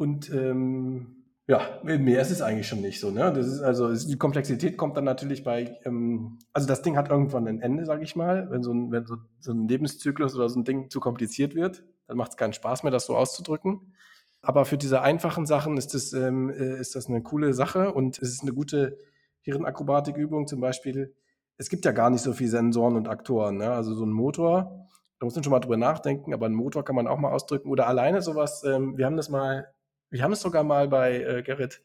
Und 0.00 0.32
ähm, 0.32 1.26
ja, 1.46 1.60
mehr 1.82 2.22
ist 2.22 2.30
es 2.30 2.40
eigentlich 2.40 2.66
schon 2.66 2.80
nicht 2.80 3.00
so. 3.00 3.10
Ne? 3.10 3.30
Das 3.34 3.46
ist 3.46 3.60
also 3.60 3.94
die 3.94 4.16
Komplexität 4.16 4.78
kommt 4.78 4.96
dann 4.96 5.04
natürlich 5.04 5.44
bei, 5.44 5.78
ähm, 5.84 6.38
also 6.54 6.66
das 6.66 6.80
Ding 6.80 6.96
hat 6.96 7.10
irgendwann 7.10 7.46
ein 7.46 7.60
Ende, 7.60 7.84
sage 7.84 8.02
ich 8.02 8.16
mal. 8.16 8.50
Wenn 8.50 8.62
so 8.62 8.72
ein, 8.72 8.90
wenn 8.92 9.04
so, 9.04 9.18
so 9.40 9.52
ein 9.52 9.68
Lebenszyklus 9.68 10.34
oder 10.34 10.48
so 10.48 10.58
ein 10.58 10.64
Ding 10.64 10.88
zu 10.88 11.00
kompliziert 11.00 11.54
wird, 11.54 11.84
dann 12.06 12.16
macht 12.16 12.30
es 12.30 12.38
keinen 12.38 12.54
Spaß 12.54 12.82
mehr, 12.82 12.90
das 12.90 13.04
so 13.04 13.14
auszudrücken. 13.14 13.92
Aber 14.40 14.64
für 14.64 14.78
diese 14.78 15.02
einfachen 15.02 15.44
Sachen 15.44 15.76
ist 15.76 15.92
das, 15.92 16.14
ähm, 16.14 16.48
äh, 16.48 16.80
ist 16.80 16.94
das 16.94 17.08
eine 17.08 17.22
coole 17.22 17.52
Sache 17.52 17.92
und 17.92 18.22
es 18.22 18.30
ist 18.30 18.40
eine 18.40 18.54
gute 18.54 18.96
Hirnakrobatikübung. 19.42 20.46
Zum 20.46 20.62
Beispiel, 20.62 21.14
es 21.58 21.68
gibt 21.68 21.84
ja 21.84 21.92
gar 21.92 22.08
nicht 22.08 22.22
so 22.22 22.32
viele 22.32 22.48
Sensoren 22.48 22.96
und 22.96 23.06
Aktoren. 23.06 23.58
Ne? 23.58 23.70
Also 23.70 23.92
so 23.92 24.06
ein 24.06 24.12
Motor, 24.12 24.88
da 25.18 25.26
muss 25.26 25.34
man 25.34 25.44
schon 25.44 25.50
mal 25.50 25.60
drüber 25.60 25.76
nachdenken, 25.76 26.32
aber 26.32 26.46
ein 26.46 26.54
Motor 26.54 26.86
kann 26.86 26.96
man 26.96 27.06
auch 27.06 27.18
mal 27.18 27.32
ausdrücken. 27.32 27.68
Oder 27.68 27.86
alleine 27.86 28.22
sowas, 28.22 28.64
ähm, 28.64 28.96
wir 28.96 29.04
haben 29.04 29.18
das 29.18 29.28
mal 29.28 29.66
wir 30.10 30.22
haben 30.22 30.32
es 30.32 30.40
sogar 30.40 30.64
mal 30.64 30.88
bei 30.88 31.22
äh, 31.22 31.42
Gerrit 31.42 31.82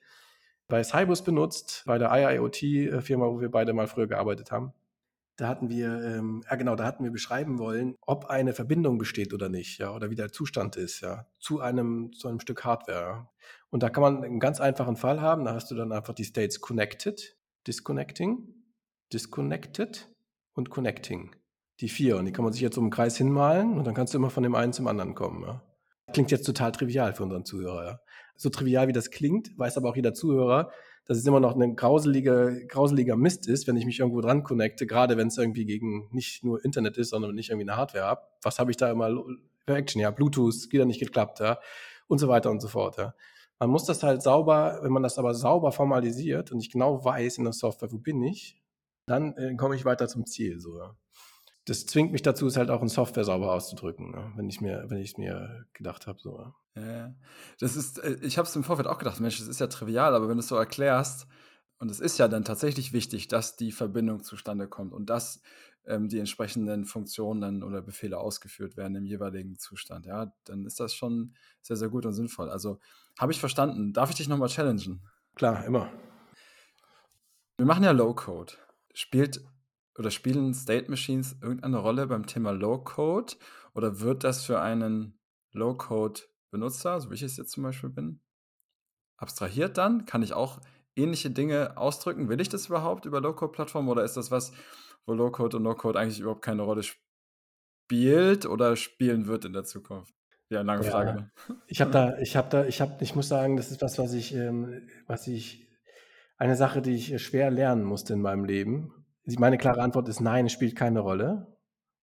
bei 0.68 0.84
Cybus 0.84 1.24
benutzt, 1.24 1.84
bei 1.86 1.98
der 1.98 2.12
IIoT-Firma, 2.12 3.28
wo 3.28 3.40
wir 3.40 3.52
beide 3.52 3.74
mal 3.74 3.88
früher 3.88 4.08
gearbeitet 4.08 4.52
haben. 4.52 4.74
Da 5.38 5.50
hatten 5.50 5.70
wir, 5.70 6.02
ähm, 6.02 6.44
ja 6.50 6.56
genau, 6.56 6.76
da 6.76 6.86
hatten 6.86 7.04
wir 7.04 7.12
beschreiben 7.12 7.60
wollen, 7.60 7.96
ob 8.02 8.26
eine 8.26 8.54
Verbindung 8.54 8.98
besteht 8.98 9.34
oder 9.34 9.50
nicht, 9.50 9.80
ja, 9.80 9.94
oder 9.94 10.10
wie 10.10 10.16
der 10.16 10.32
Zustand 10.32 10.78
ist, 10.78 11.02
ja, 11.02 11.28
zu 11.40 11.60
einem, 11.60 12.14
zu 12.14 12.30
einem 12.30 12.40
Stück 12.40 12.64
Hardware. 12.64 13.28
Und 13.70 13.84
da 13.84 13.90
kann 13.90 14.02
man 14.02 14.24
einen 14.24 14.40
ganz 14.40 14.62
einfachen 14.62 14.96
Fall 14.96 15.20
haben, 15.20 15.44
da 15.44 15.54
hast 15.54 15.70
du 15.70 15.76
dann 15.76 15.92
einfach 15.92 16.14
die 16.14 16.24
States 16.24 16.62
connected, 16.62 17.38
disconnecting, 17.68 18.48
disconnected 19.12 20.10
und 20.54 20.70
connecting. 20.70 21.36
Die 21.82 21.90
vier. 21.90 22.16
Und 22.16 22.26
die 22.26 22.32
kann 22.32 22.46
man 22.46 22.54
sich 22.54 22.62
jetzt 22.62 22.76
so 22.76 22.82
im 22.82 22.90
Kreis 22.90 23.18
hinmalen 23.18 23.78
und 23.78 23.86
dann 23.86 23.94
kannst 23.94 24.14
du 24.14 24.18
immer 24.18 24.30
von 24.30 24.44
dem 24.44 24.56
einen 24.56 24.72
zum 24.72 24.88
anderen 24.88 25.16
kommen, 25.16 25.44
ja. 25.44 25.62
Klingt 26.14 26.32
jetzt 26.32 26.46
total 26.46 26.72
trivial 26.72 27.14
für 27.14 27.24
unseren 27.24 27.44
Zuhörer, 27.44 27.86
ja. 27.86 28.00
So 28.36 28.50
trivial 28.50 28.88
wie 28.88 28.94
das 28.94 29.12
klingt, 29.12 29.58
weiß 29.58 29.78
aber 29.78 29.90
auch 29.90 29.96
jeder 29.96 30.14
Zuhörer, 30.14 30.72
dass 31.06 31.18
es 31.18 31.26
immer 31.26 31.40
noch 31.40 31.56
ein 31.56 31.76
grauseliger, 31.76 32.52
grauseliger 32.66 33.16
Mist 33.16 33.48
ist, 33.48 33.68
wenn 33.68 33.78
ich 33.78 33.86
mich 33.86 34.00
irgendwo 34.00 34.22
dran 34.22 34.44
connecte, 34.44 34.88
gerade 34.88 35.18
wenn 35.18 35.28
es 35.28 35.38
irgendwie 35.38 35.66
gegen 35.66 36.10
nicht 36.12 36.44
nur 36.44 36.64
Internet 36.66 36.98
ist, 36.98 37.10
sondern 37.10 37.36
nicht 37.36 37.50
irgendwie 37.50 37.70
eine 37.70 37.78
Hardware 37.78 38.06
habe. 38.06 38.22
Was 38.42 38.60
habe 38.60 38.72
ich 38.72 38.78
da 38.78 38.92
immer 38.92 39.10
für 39.66 39.76
Action? 39.76 40.02
Ja, 40.02 40.12
Bluetooth, 40.12 40.72
wieder 40.72 40.86
nicht 40.86 41.00
geklappt, 41.00 41.40
ja, 41.40 41.60
und 42.08 42.18
so 42.18 42.28
weiter 42.28 42.50
und 42.50 42.62
so 42.62 42.68
fort, 42.68 42.98
ja. 42.98 43.14
Man 43.60 43.70
muss 43.70 43.86
das 43.86 44.04
halt 44.04 44.22
sauber, 44.22 44.80
wenn 44.82 44.92
man 44.92 45.04
das 45.04 45.18
aber 45.18 45.34
sauber 45.34 45.72
formalisiert 45.72 46.52
und 46.52 46.60
ich 46.60 46.70
genau 46.72 47.06
weiß 47.06 47.38
in 47.38 47.46
der 47.46 47.54
Software, 47.54 47.92
wo 47.92 47.98
bin 47.98 48.22
ich, 48.22 48.62
dann 49.06 49.34
äh, 49.38 49.56
komme 49.56 49.76
ich 49.76 49.86
weiter 49.86 50.08
zum 50.08 50.26
Ziel, 50.26 50.60
so, 50.60 50.78
ja. 50.78 50.96
Das 51.66 51.86
zwingt 51.86 52.12
mich 52.12 52.22
dazu, 52.22 52.46
es 52.46 52.58
halt 52.58 52.70
auch 52.70 52.82
in 52.82 52.88
Software 52.88 53.24
sauber 53.24 53.52
auszudrücken, 53.52 54.12
ne? 54.12 54.32
wenn 54.36 54.48
ich 54.48 54.62
mir, 54.62 54.86
wenn 54.88 55.00
ich 55.00 55.12
es 55.12 55.18
mir 55.18 55.66
gedacht 55.74 56.08
habe. 56.08 56.20
So. 56.22 56.54
Ja, 56.76 57.16
das 57.60 57.76
ist, 57.76 58.04
äh, 58.04 58.18
ich 58.22 58.38
habe 58.38 58.48
es 58.48 58.56
im 58.56 58.64
Vorfeld 58.64 58.88
auch 58.88 59.00
gedacht, 59.00 59.20
Mensch, 59.20 59.40
das 59.40 59.48
ist 59.48 59.60
ja 59.60 59.68
trivial, 59.68 60.14
aber 60.14 60.30
wenn 60.30 60.38
du 60.38 60.42
es 60.42 60.48
so 60.48 60.56
erklärst, 60.56 61.28
und 61.78 61.92
es 61.92 62.00
ist 62.00 62.18
ja 62.18 62.28
dann 62.28 62.46
tatsächlich 62.46 62.94
wichtig, 62.94 63.28
dass 63.28 63.58
die 63.58 63.72
Verbindung 63.72 64.24
zustande 64.24 64.68
kommt 64.68 64.94
und 64.94 65.10
dass 65.10 65.42
ähm, 65.86 66.08
die 66.08 66.20
entsprechenden 66.20 66.86
Funktionen 66.86 67.64
oder 67.64 67.82
Befehle 67.82 68.18
ausgeführt 68.18 68.78
werden 68.78 68.96
im 68.96 69.06
jeweiligen 69.06 69.58
Zustand, 69.58 70.06
ja, 70.06 70.34
dann 70.46 70.66
ist 70.66 70.80
das 70.80 70.94
schon 70.94 71.36
sehr, 71.62 71.76
sehr 71.76 71.90
gut 71.90 72.06
und 72.06 72.14
sinnvoll. 72.14 72.50
Also 72.50 72.80
habe 73.20 73.32
ich 73.32 73.40
verstanden. 73.40 73.94
Darf 73.94 74.10
ich 74.10 74.16
dich 74.16 74.28
nochmal 74.30 74.50
challengen? 74.50 75.02
Klar, 75.36 75.66
immer. 75.66 75.92
Wir 77.58 77.66
machen 77.66 77.84
ja 77.84 77.92
Low-Code. 77.92 78.54
Spielt 78.94 79.42
oder 79.98 80.12
spielen 80.12 80.54
State 80.54 80.90
Machines 80.90 81.38
irgendeine 81.42 81.78
Rolle 81.78 82.08
beim 82.08 82.26
Thema 82.26 82.52
Low-Code 82.52 83.34
oder 83.74 84.00
wird 84.00 84.24
das 84.24 84.46
für 84.46 84.62
einen 84.62 85.20
Low-Code-Benutzer, 85.54 87.02
so 87.02 87.10
wie 87.10 87.16
ich 87.16 87.22
es 87.22 87.38
jetzt 87.38 87.52
zum 87.52 87.64
Beispiel 87.64 87.90
bin, 87.90 88.22
abstrahiert 89.18 89.78
dann? 89.78 90.06
Kann 90.06 90.24
ich 90.24 90.34
auch 90.34 90.62
ähnliche 90.96 91.30
Dinge 91.30 91.78
ausdrücken? 91.78 92.30
Will 92.30 92.42
ich 92.42 92.50
das 92.50 92.68
überhaupt 92.68 93.06
über 93.06 93.22
Low-Code-Plattformen 93.22 93.90
oder 93.90 94.04
ist 94.04 94.18
das 94.18 94.32
was, 94.32 94.52
wo 95.06 95.14
Low-Code 95.14 95.58
und 95.58 95.64
No-Code 95.64 96.00
eigentlich 96.00 96.20
überhaupt 96.20 96.42
keine 96.42 96.64
Rolle 96.64 96.84
spielt 96.84 98.46
oder 98.46 98.76
spielen 98.76 99.28
wird 99.28 99.46
in 99.46 99.54
der 99.54 99.64
Zukunft? 99.64 100.14
Ja, 100.50 100.62
lange 100.62 100.86
ja, 100.86 100.92
Frage. 100.92 101.14
Ne? 101.14 101.32
Ich 101.68 101.82
habe 101.82 101.92
da, 101.92 102.18
ich 102.20 102.36
habe 102.36 102.50
da, 102.50 102.66
ich 102.66 102.80
habe, 102.82 103.04
ich 103.04 103.16
muss 103.16 103.28
sagen, 103.28 103.58
das 103.58 103.72
ist 103.72 103.82
was, 103.82 103.98
was 103.98 104.14
ich, 104.14 104.34
ähm, 104.36 104.88
was 105.08 105.28
ich, 105.28 105.68
eine 106.38 106.56
Sache, 106.56 106.82
die 106.82 106.96
ich 106.96 107.24
schwer 107.24 107.50
lernen 107.50 107.84
musste 107.84 108.14
in 108.14 108.22
meinem 108.22 108.44
Leben. 108.44 109.05
Meine 109.26 109.58
klare 109.58 109.82
Antwort 109.82 110.08
ist 110.08 110.20
nein, 110.20 110.46
es 110.46 110.52
spielt 110.52 110.76
keine 110.76 111.00
Rolle. 111.00 111.48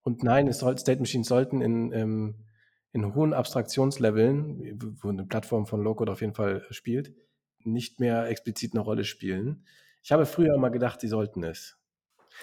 Und 0.02 0.24
nein, 0.24 0.48
es 0.48 0.58
soll, 0.58 0.76
State 0.78 1.00
Machines 1.00 1.28
sollten 1.28 1.60
in, 1.60 1.92
ähm, 1.92 2.46
in 2.92 3.14
hohen 3.14 3.32
Abstraktionsleveln, 3.32 4.78
wo 5.00 5.08
eine 5.08 5.24
Plattform 5.24 5.66
von 5.66 5.82
Low-Code 5.82 6.12
auf 6.12 6.20
jeden 6.20 6.34
Fall 6.34 6.66
spielt, 6.70 7.14
nicht 7.60 8.00
mehr 8.00 8.26
explizit 8.26 8.74
eine 8.74 8.82
Rolle 8.82 9.04
spielen. 9.04 9.64
Ich 10.02 10.10
habe 10.10 10.26
früher 10.26 10.54
immer 10.54 10.70
gedacht, 10.70 11.00
sie 11.00 11.08
sollten 11.08 11.44
es. 11.44 11.78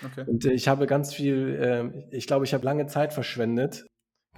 Okay. 0.05 0.23
Und 0.27 0.45
äh, 0.45 0.53
ich 0.53 0.67
habe 0.67 0.87
ganz 0.87 1.13
viel, 1.13 1.59
äh, 1.61 2.15
ich 2.15 2.27
glaube, 2.27 2.45
ich 2.45 2.53
habe 2.53 2.63
lange 2.63 2.87
Zeit 2.87 3.11
verschwendet, 3.11 3.85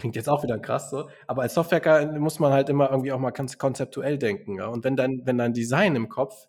Klingt 0.02 0.16
jetzt 0.16 0.30
auch 0.30 0.42
wieder 0.42 0.58
krass 0.58 0.90
so, 0.90 1.10
aber 1.28 1.44
als 1.44 1.54
Softwareker 1.54 2.06
muss 2.18 2.40
man 2.40 2.52
halt 2.52 2.70
immer 2.70 2.90
irgendwie 2.90 3.12
auch 3.12 3.20
mal 3.20 3.32
ganz 3.32 3.58
konzeptuell 3.58 4.18
denken. 4.18 4.58
Ja? 4.58 4.68
Und 4.68 4.84
wenn 4.84 4.96
dein, 4.96 5.22
wenn 5.26 5.38
dein 5.38 5.54
Design 5.54 5.96
im 5.96 6.10
Kopf 6.10 6.48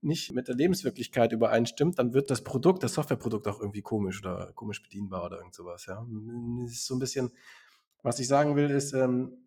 nicht 0.00 0.32
mit 0.32 0.48
der 0.48 0.54
Lebenswirklichkeit 0.54 1.32
übereinstimmt, 1.32 1.98
dann 1.98 2.14
wird 2.14 2.30
das 2.30 2.44
Produkt, 2.44 2.82
das 2.82 2.94
Softwareprodukt 2.94 3.48
auch 3.48 3.60
irgendwie 3.60 3.82
komisch 3.82 4.20
oder 4.20 4.52
komisch 4.54 4.82
bedienbar 4.82 5.24
oder 5.24 5.38
irgend 5.38 5.54
sowas. 5.54 5.86
Ja? 5.86 6.06
Das 6.62 6.72
ist 6.72 6.86
so 6.86 6.94
ein 6.94 7.00
bisschen, 7.00 7.30
was 8.02 8.18
ich 8.20 8.28
sagen 8.28 8.56
will, 8.56 8.70
ist, 8.70 8.92
ähm, 8.92 9.38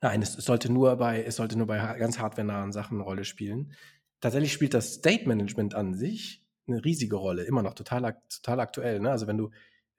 nein, 0.00 0.22
es, 0.22 0.36
es, 0.36 0.44
sollte 0.44 0.72
nur 0.72 0.96
bei, 0.96 1.22
es 1.22 1.36
sollte 1.36 1.58
nur 1.58 1.66
bei 1.66 1.78
ganz 1.98 2.18
hardwarenahen 2.18 2.72
Sachen 2.72 2.96
eine 2.96 3.04
Rolle 3.04 3.24
spielen. 3.24 3.72
Tatsächlich 4.20 4.52
spielt 4.52 4.74
das 4.74 4.94
State 4.94 5.28
Management 5.28 5.74
an 5.74 5.94
sich 5.94 6.46
eine 6.66 6.84
riesige 6.84 7.16
Rolle, 7.16 7.42
immer 7.42 7.62
noch 7.62 7.74
total, 7.74 8.20
total 8.28 8.60
aktuell. 8.60 9.00
Ne? 9.00 9.10
Also 9.10 9.26
wenn 9.26 9.38
du 9.38 9.50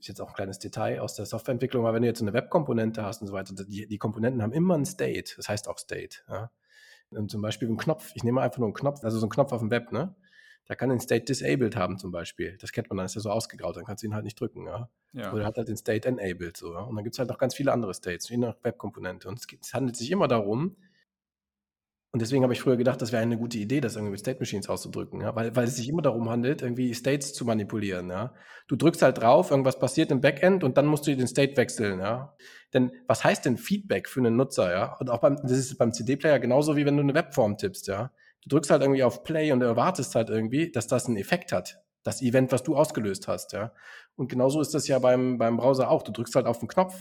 ist 0.01 0.07
jetzt 0.07 0.19
auch 0.19 0.29
ein 0.29 0.35
kleines 0.35 0.57
Detail 0.59 0.99
aus 0.99 1.15
der 1.15 1.25
Softwareentwicklung, 1.25 1.85
aber 1.85 1.93
wenn 1.93 2.01
du 2.01 2.07
jetzt 2.07 2.21
eine 2.21 2.33
Webkomponente 2.33 3.03
hast 3.03 3.21
und 3.21 3.27
so 3.27 3.33
weiter, 3.33 3.53
die, 3.53 3.87
die 3.87 3.97
Komponenten 3.97 4.41
haben 4.41 4.51
immer 4.51 4.75
ein 4.75 4.85
State, 4.85 5.33
das 5.37 5.47
heißt 5.47 5.67
auch 5.67 5.77
State. 5.77 6.17
Ja. 6.27 6.51
Und 7.11 7.29
zum 7.29 7.41
Beispiel 7.41 7.69
ein 7.69 7.77
Knopf, 7.77 8.11
ich 8.15 8.23
nehme 8.23 8.41
einfach 8.41 8.59
nur 8.59 8.67
einen 8.67 8.73
Knopf, 8.73 9.03
also 9.03 9.19
so 9.19 9.25
einen 9.25 9.31
Knopf 9.31 9.51
auf 9.51 9.59
dem 9.59 9.69
Web, 9.69 9.91
ne? 9.91 10.15
Der 10.69 10.75
kann 10.75 10.89
den 10.89 10.99
State 10.99 11.25
disabled 11.25 11.75
haben 11.75 11.97
zum 11.97 12.11
Beispiel. 12.11 12.57
Das 12.61 12.71
kennt 12.71 12.89
man, 12.89 12.97
dann 12.97 13.05
ist 13.05 13.15
er 13.15 13.21
so 13.21 13.29
ausgegraut, 13.29 13.75
dann 13.75 13.83
kannst 13.83 14.03
du 14.03 14.07
ihn 14.07 14.13
halt 14.13 14.23
nicht 14.23 14.39
drücken, 14.39 14.67
ja. 14.67 14.89
ja. 15.11 15.33
Oder 15.33 15.45
hat 15.45 15.57
halt 15.57 15.67
den 15.67 15.75
State 15.75 16.07
enabled, 16.07 16.55
so. 16.55 16.73
Ja? 16.73 16.81
Und 16.81 16.95
dann 16.95 17.03
gibt 17.03 17.15
es 17.15 17.19
halt 17.19 17.29
noch 17.29 17.37
ganz 17.37 17.55
viele 17.55 17.73
andere 17.73 17.93
States, 17.93 18.29
je 18.29 18.37
nach 18.37 18.55
Webkomponente. 18.63 19.27
Und 19.27 19.39
es, 19.39 19.47
es 19.59 19.73
handelt 19.73 19.97
sich 19.97 20.11
immer 20.11 20.27
darum, 20.27 20.77
und 22.11 22.21
deswegen 22.21 22.43
habe 22.43 22.51
ich 22.51 22.59
früher 22.59 22.75
gedacht, 22.75 23.01
das 23.01 23.13
wäre 23.13 23.21
eine 23.21 23.37
gute 23.37 23.57
Idee, 23.57 23.79
das 23.79 23.95
irgendwie 23.95 24.11
mit 24.11 24.19
State 24.19 24.39
Machines 24.39 24.67
auszudrücken, 24.67 25.21
ja? 25.21 25.33
weil, 25.33 25.55
weil 25.55 25.63
es 25.63 25.77
sich 25.77 25.87
immer 25.87 26.01
darum 26.01 26.29
handelt, 26.29 26.61
irgendwie 26.61 26.93
States 26.93 27.33
zu 27.33 27.45
manipulieren. 27.45 28.09
Ja? 28.09 28.33
Du 28.67 28.75
drückst 28.75 29.01
halt 29.01 29.19
drauf, 29.19 29.49
irgendwas 29.49 29.79
passiert 29.79 30.11
im 30.11 30.19
Backend 30.19 30.65
und 30.65 30.77
dann 30.77 30.87
musst 30.87 31.07
du 31.07 31.15
den 31.15 31.27
State 31.27 31.55
wechseln. 31.55 31.99
Ja? 31.99 32.35
Denn 32.73 32.91
was 33.07 33.23
heißt 33.23 33.45
denn 33.45 33.57
Feedback 33.57 34.09
für 34.09 34.19
einen 34.19 34.35
Nutzer? 34.35 34.71
Ja? 34.71 34.97
Und 34.99 35.09
auch 35.09 35.19
beim, 35.19 35.37
das 35.37 35.51
ist 35.51 35.77
beim 35.77 35.93
CD-Player 35.93 36.39
genauso 36.39 36.75
wie 36.75 36.85
wenn 36.85 36.97
du 36.97 37.03
eine 37.03 37.13
Webform 37.13 37.57
tippst. 37.57 37.87
Ja? 37.87 38.11
Du 38.43 38.49
drückst 38.49 38.71
halt 38.71 38.81
irgendwie 38.81 39.03
auf 39.03 39.23
Play 39.23 39.53
und 39.53 39.61
erwartest 39.61 40.13
halt 40.15 40.29
irgendwie, 40.29 40.69
dass 40.69 40.87
das 40.87 41.05
einen 41.05 41.17
Effekt 41.17 41.53
hat. 41.53 41.81
Das 42.03 42.21
Event, 42.21 42.51
was 42.51 42.63
du 42.63 42.75
ausgelöst 42.75 43.29
hast. 43.29 43.53
Ja? 43.53 43.71
Und 44.15 44.29
genauso 44.29 44.59
ist 44.59 44.73
das 44.73 44.87
ja 44.89 44.99
beim, 44.99 45.37
beim 45.37 45.55
Browser 45.55 45.89
auch. 45.89 46.03
Du 46.03 46.11
drückst 46.11 46.35
halt 46.35 46.45
auf 46.45 46.59
den 46.59 46.67
Knopf 46.67 46.93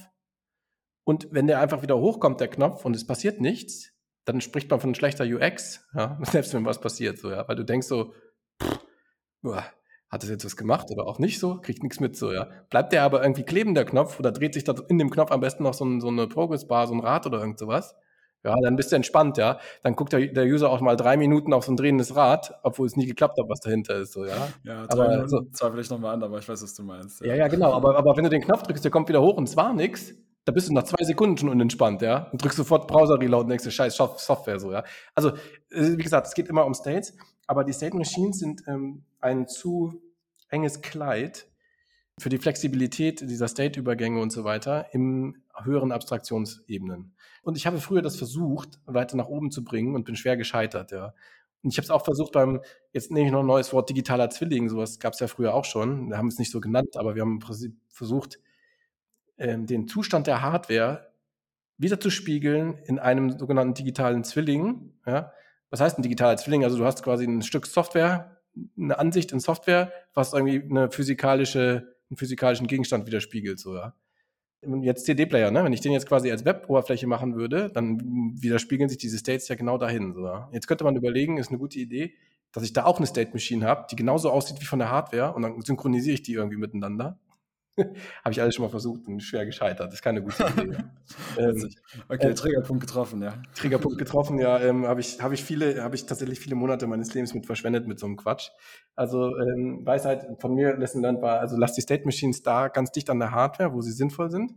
und 1.02 1.26
wenn 1.32 1.48
der 1.48 1.60
einfach 1.60 1.82
wieder 1.82 1.98
hochkommt, 1.98 2.40
der 2.40 2.46
Knopf, 2.46 2.84
und 2.84 2.94
es 2.94 3.04
passiert 3.04 3.40
nichts, 3.40 3.92
dann 4.30 4.40
spricht 4.40 4.70
man 4.70 4.80
von 4.80 4.94
schlechter 4.94 5.24
UX, 5.24 5.86
ja, 5.94 6.18
selbst 6.22 6.54
wenn 6.54 6.64
was 6.64 6.80
passiert, 6.80 7.18
so, 7.18 7.30
ja, 7.30 7.46
weil 7.48 7.56
du 7.56 7.64
denkst 7.64 7.88
so, 7.88 8.14
pff, 8.62 8.78
boah, 9.42 9.64
hat 10.08 10.22
das 10.22 10.30
jetzt 10.30 10.44
was 10.44 10.56
gemacht 10.56 10.88
oder 10.90 11.06
auch 11.06 11.18
nicht 11.18 11.38
so, 11.38 11.60
kriegt 11.60 11.82
nichts 11.82 12.00
mit, 12.00 12.16
so, 12.16 12.32
ja. 12.32 12.48
Bleibt 12.68 12.92
der 12.92 13.02
aber 13.02 13.22
irgendwie 13.22 13.42
kleben, 13.42 13.74
der 13.74 13.84
Knopf, 13.84 14.18
oder 14.18 14.32
dreht 14.32 14.54
sich 14.54 14.64
da 14.64 14.74
in 14.88 14.98
dem 14.98 15.10
Knopf 15.10 15.32
am 15.32 15.40
besten 15.40 15.64
noch 15.64 15.74
so, 15.74 15.84
ein, 15.84 16.00
so 16.00 16.08
eine 16.08 16.28
Progress-Bar, 16.28 16.86
so 16.86 16.94
ein 16.94 17.00
Rad 17.00 17.26
oder 17.26 17.40
irgend 17.40 17.58
sowas, 17.58 17.96
ja, 18.42 18.56
dann 18.62 18.76
bist 18.76 18.90
du 18.90 18.96
entspannt, 18.96 19.36
ja. 19.36 19.58
Dann 19.82 19.96
guckt 19.96 20.12
der, 20.12 20.28
der 20.28 20.44
User 20.44 20.70
auch 20.70 20.80
mal 20.80 20.96
drei 20.96 21.16
Minuten 21.16 21.52
auf 21.52 21.64
so 21.64 21.72
ein 21.72 21.76
drehendes 21.76 22.16
Rad, 22.16 22.54
obwohl 22.62 22.86
es 22.86 22.96
nie 22.96 23.06
geklappt 23.06 23.36
hat, 23.38 23.48
was 23.48 23.60
dahinter 23.60 23.96
ist, 23.96 24.12
so, 24.12 24.24
ja. 24.24 24.48
Ja, 24.62 24.86
drei 24.86 25.04
aber, 25.04 25.08
Minuten 25.08 25.28
so, 25.28 25.42
zweifle 25.52 25.80
ich 25.80 25.90
nochmal 25.90 26.14
an, 26.14 26.22
aber 26.22 26.38
ich 26.38 26.48
weiß, 26.48 26.62
was 26.62 26.74
du 26.74 26.84
meinst. 26.84 27.20
Ja, 27.20 27.28
ja, 27.28 27.34
ja 27.34 27.48
genau, 27.48 27.72
aber, 27.72 27.96
aber 27.96 28.16
wenn 28.16 28.24
du 28.24 28.30
den 28.30 28.42
Knopf 28.42 28.62
drückst, 28.62 28.84
der 28.84 28.90
kommt 28.90 29.08
wieder 29.08 29.20
hoch 29.20 29.36
und 29.36 29.48
es 29.48 29.56
war 29.56 29.74
nichts, 29.74 30.14
da 30.44 30.52
bist 30.52 30.68
du 30.68 30.72
nach 30.72 30.84
zwei 30.84 31.04
Sekunden 31.04 31.36
schon 31.36 31.48
unentspannt, 31.48 32.02
ja, 32.02 32.28
und 32.30 32.42
drückst 32.42 32.56
sofort 32.56 32.88
Browser-Reload 32.88 33.44
und 33.44 33.50
denkst 33.50 33.64
dir, 33.64 33.70
scheiß 33.70 33.96
Software, 33.96 34.58
so, 34.58 34.72
ja. 34.72 34.84
Also, 35.14 35.30
äh, 35.70 35.96
wie 35.96 36.02
gesagt, 36.02 36.26
es 36.26 36.34
geht 36.34 36.48
immer 36.48 36.64
um 36.64 36.74
States, 36.74 37.16
aber 37.46 37.64
die 37.64 37.72
State 37.72 37.96
Machines 37.96 38.38
sind 38.38 38.62
ähm, 38.66 39.04
ein 39.20 39.46
zu 39.46 40.00
enges 40.48 40.80
Kleid 40.82 41.46
für 42.18 42.28
die 42.28 42.38
Flexibilität 42.38 43.20
dieser 43.20 43.48
State-Übergänge 43.48 44.20
und 44.20 44.30
so 44.30 44.44
weiter 44.44 44.86
im 44.92 45.42
höheren 45.62 45.92
Abstraktionsebenen. 45.92 47.14
Und 47.42 47.56
ich 47.56 47.66
habe 47.66 47.78
früher 47.78 48.02
das 48.02 48.16
versucht, 48.16 48.78
weiter 48.86 49.16
nach 49.16 49.28
oben 49.28 49.50
zu 49.50 49.64
bringen 49.64 49.94
und 49.94 50.04
bin 50.04 50.16
schwer 50.16 50.36
gescheitert, 50.36 50.92
ja. 50.92 51.14
Und 51.62 51.72
ich 51.72 51.76
habe 51.76 51.84
es 51.84 51.90
auch 51.90 52.04
versucht 52.04 52.32
beim, 52.32 52.62
jetzt 52.92 53.10
nehme 53.10 53.26
ich 53.26 53.32
noch 53.32 53.40
ein 53.40 53.46
neues 53.46 53.72
Wort, 53.74 53.90
digitaler 53.90 54.30
Zwilling, 54.30 54.70
sowas 54.70 54.98
gab 54.98 55.12
es 55.12 55.20
ja 55.20 55.26
früher 55.26 55.54
auch 55.54 55.66
schon. 55.66 56.08
Wir 56.08 56.16
haben 56.16 56.28
es 56.28 56.38
nicht 56.38 56.50
so 56.50 56.60
genannt, 56.60 56.96
aber 56.96 57.14
wir 57.14 57.22
haben 57.22 57.34
im 57.34 57.38
Prinzip 57.38 57.76
versucht, 57.88 58.38
ähm, 59.40 59.66
den 59.66 59.88
Zustand 59.88 60.26
der 60.26 60.42
Hardware 60.42 61.10
wiederzuspiegeln 61.78 62.78
in 62.84 62.98
einem 62.98 63.38
sogenannten 63.38 63.74
digitalen 63.74 64.22
Zwilling. 64.22 64.92
Ja? 65.06 65.32
Was 65.70 65.80
heißt 65.80 65.98
ein 65.98 66.02
digitaler 66.02 66.36
Zwilling? 66.36 66.62
Also 66.62 66.76
du 66.76 66.84
hast 66.84 67.02
quasi 67.02 67.24
ein 67.24 67.42
Stück 67.42 67.66
Software, 67.66 68.36
eine 68.78 68.98
Ansicht 68.98 69.32
in 69.32 69.40
Software, 69.40 69.90
was 70.12 70.34
irgendwie 70.34 70.62
eine 70.62 70.90
physikalische, 70.90 71.96
einen 72.10 72.18
physikalischen 72.18 72.66
Gegenstand 72.66 73.06
widerspiegelt. 73.06 73.58
So, 73.58 73.74
ja? 73.76 73.94
Jetzt 74.82 75.06
CD-Player, 75.06 75.50
ne? 75.50 75.64
wenn 75.64 75.72
ich 75.72 75.80
den 75.80 75.92
jetzt 75.92 76.06
quasi 76.06 76.30
als 76.30 76.44
Web-Oberfläche 76.44 77.06
machen 77.06 77.34
würde, 77.34 77.70
dann 77.72 77.98
widerspiegeln 78.42 78.90
sich 78.90 78.98
diese 78.98 79.16
States 79.16 79.48
ja 79.48 79.54
genau 79.54 79.78
dahin. 79.78 80.12
So, 80.12 80.26
ja? 80.26 80.50
Jetzt 80.52 80.66
könnte 80.66 80.84
man 80.84 80.96
überlegen, 80.96 81.38
ist 81.38 81.48
eine 81.48 81.58
gute 81.58 81.78
Idee, 81.78 82.12
dass 82.52 82.62
ich 82.62 82.74
da 82.74 82.84
auch 82.84 82.98
eine 82.98 83.06
State 83.06 83.30
Machine 83.32 83.64
habe, 83.64 83.86
die 83.90 83.96
genauso 83.96 84.30
aussieht 84.30 84.60
wie 84.60 84.66
von 84.66 84.80
der 84.80 84.90
Hardware 84.90 85.32
und 85.32 85.40
dann 85.40 85.58
synchronisiere 85.62 86.14
ich 86.14 86.22
die 86.22 86.34
irgendwie 86.34 86.58
miteinander. 86.58 87.18
Habe 88.24 88.32
ich 88.32 88.40
alles 88.40 88.54
schon 88.54 88.64
mal 88.64 88.70
versucht 88.70 89.06
und 89.06 89.20
schwer 89.20 89.46
gescheitert. 89.46 89.88
Das 89.88 89.94
ist 89.94 90.02
keine 90.02 90.22
gute 90.22 90.44
Idee. 90.44 90.76
ähm, 91.38 91.68
okay, 92.08 92.28
äh, 92.28 92.34
Triggerpunkt 92.34 92.82
getroffen, 92.82 93.22
ja. 93.22 93.40
Triggerpunkt 93.54 93.98
getroffen, 93.98 94.38
ja. 94.38 94.60
Ähm, 94.60 94.86
Habe 94.86 95.00
ich, 95.00 95.20
hab 95.20 95.32
ich 95.32 95.44
viele, 95.44 95.82
habe 95.82 95.94
ich 95.94 96.06
tatsächlich 96.06 96.40
viele 96.40 96.56
Monate 96.56 96.86
meines 96.86 97.14
Lebens 97.14 97.34
mit 97.34 97.46
verschwendet 97.46 97.86
mit 97.86 97.98
so 97.98 98.06
einem 98.06 98.16
Quatsch. 98.16 98.50
Also 98.96 99.36
ähm, 99.36 99.84
Weisheit 99.84 100.26
von 100.38 100.54
mir, 100.54 100.76
Lesson 100.76 101.02
Learned 101.02 101.22
war, 101.22 101.40
also 101.40 101.56
lass 101.56 101.74
die 101.74 101.80
State 101.80 102.04
Machines 102.04 102.42
da 102.42 102.68
ganz 102.68 102.90
dicht 102.90 103.08
an 103.10 103.18
der 103.18 103.30
Hardware, 103.30 103.72
wo 103.72 103.80
sie 103.80 103.92
sinnvoll 103.92 104.30
sind. 104.30 104.54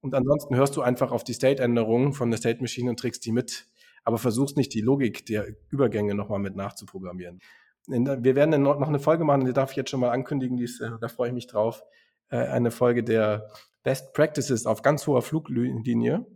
Und 0.00 0.14
ansonsten 0.14 0.56
hörst 0.56 0.76
du 0.76 0.82
einfach 0.82 1.12
auf 1.12 1.24
die 1.24 1.32
State-Änderungen 1.32 2.12
von 2.12 2.30
der 2.30 2.38
State 2.38 2.60
Machine 2.60 2.90
und 2.90 2.98
trägst 2.98 3.24
die 3.24 3.32
mit. 3.32 3.66
Aber 4.04 4.18
versuchst 4.18 4.56
nicht 4.56 4.74
die 4.74 4.80
Logik 4.80 5.26
der 5.26 5.46
Übergänge 5.70 6.14
nochmal 6.14 6.40
mit 6.40 6.56
nachzuprogrammieren. 6.56 7.40
Wir 7.86 8.36
werden 8.36 8.62
noch 8.62 8.88
eine 8.88 8.98
Folge 8.98 9.24
machen, 9.24 9.44
die 9.44 9.52
darf 9.52 9.72
ich 9.72 9.76
jetzt 9.76 9.90
schon 9.90 10.00
mal 10.00 10.10
ankündigen, 10.10 10.58
ist, 10.58 10.80
äh, 10.80 10.90
da 11.00 11.08
freue 11.08 11.28
ich 11.28 11.34
mich 11.34 11.48
drauf 11.48 11.82
äh, 12.32 12.38
eine 12.38 12.70
Folge 12.70 13.04
der 13.04 13.48
Best 13.84 14.14
Practices 14.14 14.66
auf 14.66 14.82
ganz 14.82 15.06
hoher 15.06 15.22
Fluglinie. 15.22 16.26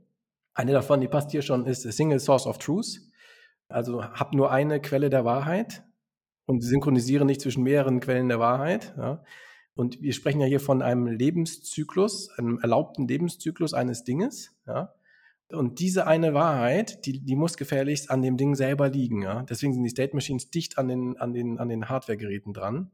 Eine 0.55 0.73
davon, 0.73 1.01
die 1.01 1.09
passt 1.09 1.31
hier 1.31 1.43
schon, 1.43 1.67
ist 1.67 1.83
Single 1.83 2.21
Source 2.21 2.47
of 2.47 2.59
Truth. 2.59 3.01
Also 3.69 4.05
hab 4.05 4.33
nur 4.33 4.53
eine 4.53 4.81
Quelle 4.81 5.11
der 5.11 5.25
Wahrheit 5.25 5.83
und 6.45 6.63
synchronisiere 6.63 7.25
nicht 7.25 7.41
zwischen 7.41 7.65
mehreren 7.65 8.01
Quellen 8.01 8.29
der 8.29 8.39
Wahrheit. 8.39 8.95
Ja. 8.97 9.25
Und 9.75 10.01
wir 10.01 10.13
sprechen 10.13 10.41
ja 10.41 10.47
hier 10.47 10.61
von 10.61 10.83
einem 10.83 11.07
Lebenszyklus, 11.07 12.31
einem 12.39 12.59
erlaubten 12.61 13.09
Lebenszyklus 13.09 13.75
eines 13.75 14.05
Dinges. 14.05 14.55
Ja. 14.67 14.95
Und 15.51 15.81
diese 15.81 16.07
eine 16.07 16.35
Wahrheit, 16.35 17.07
die, 17.07 17.25
die 17.25 17.37
muss 17.37 17.57
gefährlichst 17.57 18.11
an 18.11 18.23
dem 18.23 18.37
Ding 18.37 18.55
selber 18.55 18.89
liegen. 18.89 19.23
Ja. 19.23 19.43
Deswegen 19.43 19.73
sind 19.73 19.85
die 19.85 19.91
State 19.91 20.15
Machines 20.15 20.51
dicht 20.51 20.79
an 20.79 20.89
den, 20.89 21.17
an 21.17 21.33
den, 21.33 21.59
an 21.59 21.69
den 21.69 21.89
Hardware-Geräten 21.89 22.53
dran. 22.53 22.91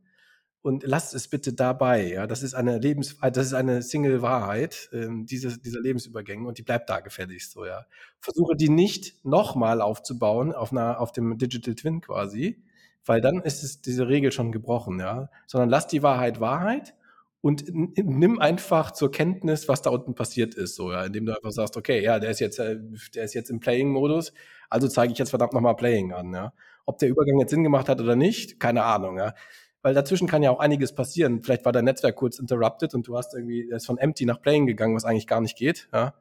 Und 0.62 0.84
lasst 0.84 1.14
es 1.14 1.28
bitte 1.28 1.52
dabei. 1.52 2.12
Ja, 2.12 2.26
das 2.26 2.42
ist 2.42 2.54
eine 2.54 2.78
Lebens, 2.78 3.16
das 3.20 3.46
ist 3.46 3.54
eine 3.54 3.82
Single-Wahrheit, 3.82 4.88
ähm, 4.92 5.26
diese, 5.26 5.58
dieser 5.58 5.80
Lebensübergänge 5.80 6.46
und 6.46 6.58
die 6.58 6.62
bleibt 6.62 6.88
da 6.88 7.00
gefälligst 7.00 7.52
so. 7.52 7.66
Ja, 7.66 7.86
versuche 8.20 8.56
die 8.56 8.68
nicht 8.68 9.24
nochmal 9.24 9.80
aufzubauen 9.82 10.52
auf 10.52 10.72
einer, 10.72 11.00
auf 11.00 11.12
dem 11.12 11.36
Digital 11.38 11.74
Twin 11.74 12.00
quasi, 12.00 12.62
weil 13.04 13.20
dann 13.20 13.40
ist 13.42 13.64
es 13.64 13.82
diese 13.82 14.08
Regel 14.08 14.32
schon 14.32 14.52
gebrochen. 14.52 15.00
Ja, 15.00 15.30
sondern 15.46 15.68
lass 15.68 15.88
die 15.88 16.02
Wahrheit 16.02 16.40
Wahrheit 16.40 16.94
und 17.42 17.64
nimm 17.74 18.38
einfach 18.38 18.92
zur 18.92 19.10
Kenntnis, 19.10 19.68
was 19.68 19.82
da 19.82 19.90
unten 19.90 20.14
passiert 20.14 20.54
ist, 20.54 20.76
so, 20.76 20.92
ja, 20.92 21.04
indem 21.04 21.26
du 21.26 21.34
einfach 21.34 21.50
sagst, 21.50 21.76
okay, 21.76 22.00
ja, 22.02 22.20
der 22.20 22.30
ist 22.30 22.38
jetzt, 22.40 22.60
äh, 22.60 22.78
der 23.14 23.24
ist 23.24 23.34
jetzt 23.34 23.50
im 23.50 23.58
Playing-Modus, 23.58 24.32
also 24.70 24.86
zeige 24.88 25.12
ich 25.12 25.18
jetzt 25.18 25.30
verdammt 25.30 25.52
nochmal 25.52 25.74
Playing 25.74 26.12
an, 26.12 26.32
ja. 26.32 26.52
Ob 26.86 26.98
der 26.98 27.08
Übergang 27.08 27.38
jetzt 27.40 27.50
Sinn 27.50 27.64
gemacht 27.64 27.88
hat 27.88 28.00
oder 28.00 28.16
nicht, 28.16 28.60
keine 28.60 28.84
Ahnung, 28.84 29.18
ja. 29.18 29.34
Weil 29.82 29.94
dazwischen 29.94 30.28
kann 30.28 30.42
ja 30.42 30.50
auch 30.50 30.60
einiges 30.60 30.94
passieren. 30.94 31.42
Vielleicht 31.42 31.64
war 31.64 31.72
dein 31.72 31.84
Netzwerk 31.84 32.16
kurz 32.16 32.38
interrupted 32.38 32.94
und 32.94 33.06
du 33.06 33.16
hast 33.16 33.34
irgendwie, 33.34 33.66
der 33.66 33.78
ist 33.78 33.86
von 33.86 33.98
Empty 33.98 34.24
nach 34.26 34.40
Playing 34.40 34.66
gegangen, 34.66 34.94
was 34.94 35.04
eigentlich 35.04 35.26
gar 35.26 35.40
nicht 35.40 35.56
geht, 35.56 35.88
ja. 35.92 36.14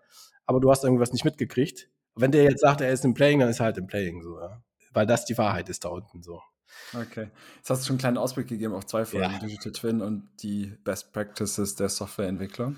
Aber 0.45 0.59
du 0.59 0.71
hast 0.71 0.83
irgendwas 0.83 1.13
nicht 1.13 1.23
mitgekriegt. 1.23 1.87
Wenn 2.15 2.31
der 2.31 2.43
jetzt 2.43 2.61
sagt, 2.61 2.81
er 2.81 2.91
ist 2.91 3.05
im 3.05 3.13
Playing, 3.13 3.39
dann 3.39 3.49
ist 3.49 3.59
er 3.59 3.65
halt 3.65 3.77
im 3.77 3.87
Playing, 3.87 4.21
so, 4.21 4.39
ja. 4.39 4.61
Weil 4.93 5.05
das 5.05 5.25
die 5.25 5.37
Wahrheit 5.37 5.69
ist 5.69 5.85
da 5.85 5.89
unten, 5.89 6.23
so. 6.23 6.41
Okay. 6.93 7.29
Jetzt 7.57 7.69
hast 7.69 7.83
du 7.83 7.87
schon 7.87 7.93
einen 7.93 7.99
kleinen 7.99 8.17
Ausblick 8.17 8.47
gegeben 8.47 8.73
auf 8.73 8.85
zwei 8.85 9.05
Folgen, 9.05 9.31
ja. 9.31 9.39
Digital 9.39 9.71
Twin 9.71 10.01
und 10.01 10.27
die 10.41 10.73
Best 10.83 11.13
Practices 11.13 11.75
der 11.75 11.89
Softwareentwicklung. 11.89 12.77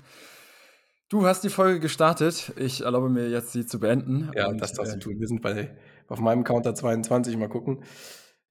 Du 1.08 1.26
hast 1.26 1.44
die 1.44 1.50
Folge 1.50 1.80
gestartet. 1.80 2.52
Ich 2.56 2.82
erlaube 2.82 3.08
mir 3.08 3.28
jetzt, 3.28 3.52
sie 3.52 3.66
zu 3.66 3.78
beenden. 3.78 4.30
Ja, 4.34 4.48
und, 4.48 4.58
das 4.60 4.72
darfst 4.72 4.94
du 4.94 4.96
äh, 4.96 5.00
tun. 5.00 5.20
Wir 5.20 5.28
sind 5.28 5.42
bei, 5.42 5.76
auf 6.08 6.20
meinem 6.20 6.44
Counter 6.44 6.74
22. 6.74 7.36
Mal 7.36 7.48
gucken, 7.48 7.84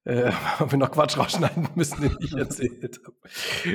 äh, 0.04 0.30
ob 0.60 0.70
wir 0.70 0.78
noch 0.78 0.90
Quatsch 0.90 1.18
rausschneiden 1.18 1.68
müssen, 1.74 2.00
den 2.02 2.16
ich 2.20 2.36
erzählt 2.36 3.00
habe. 3.04 3.16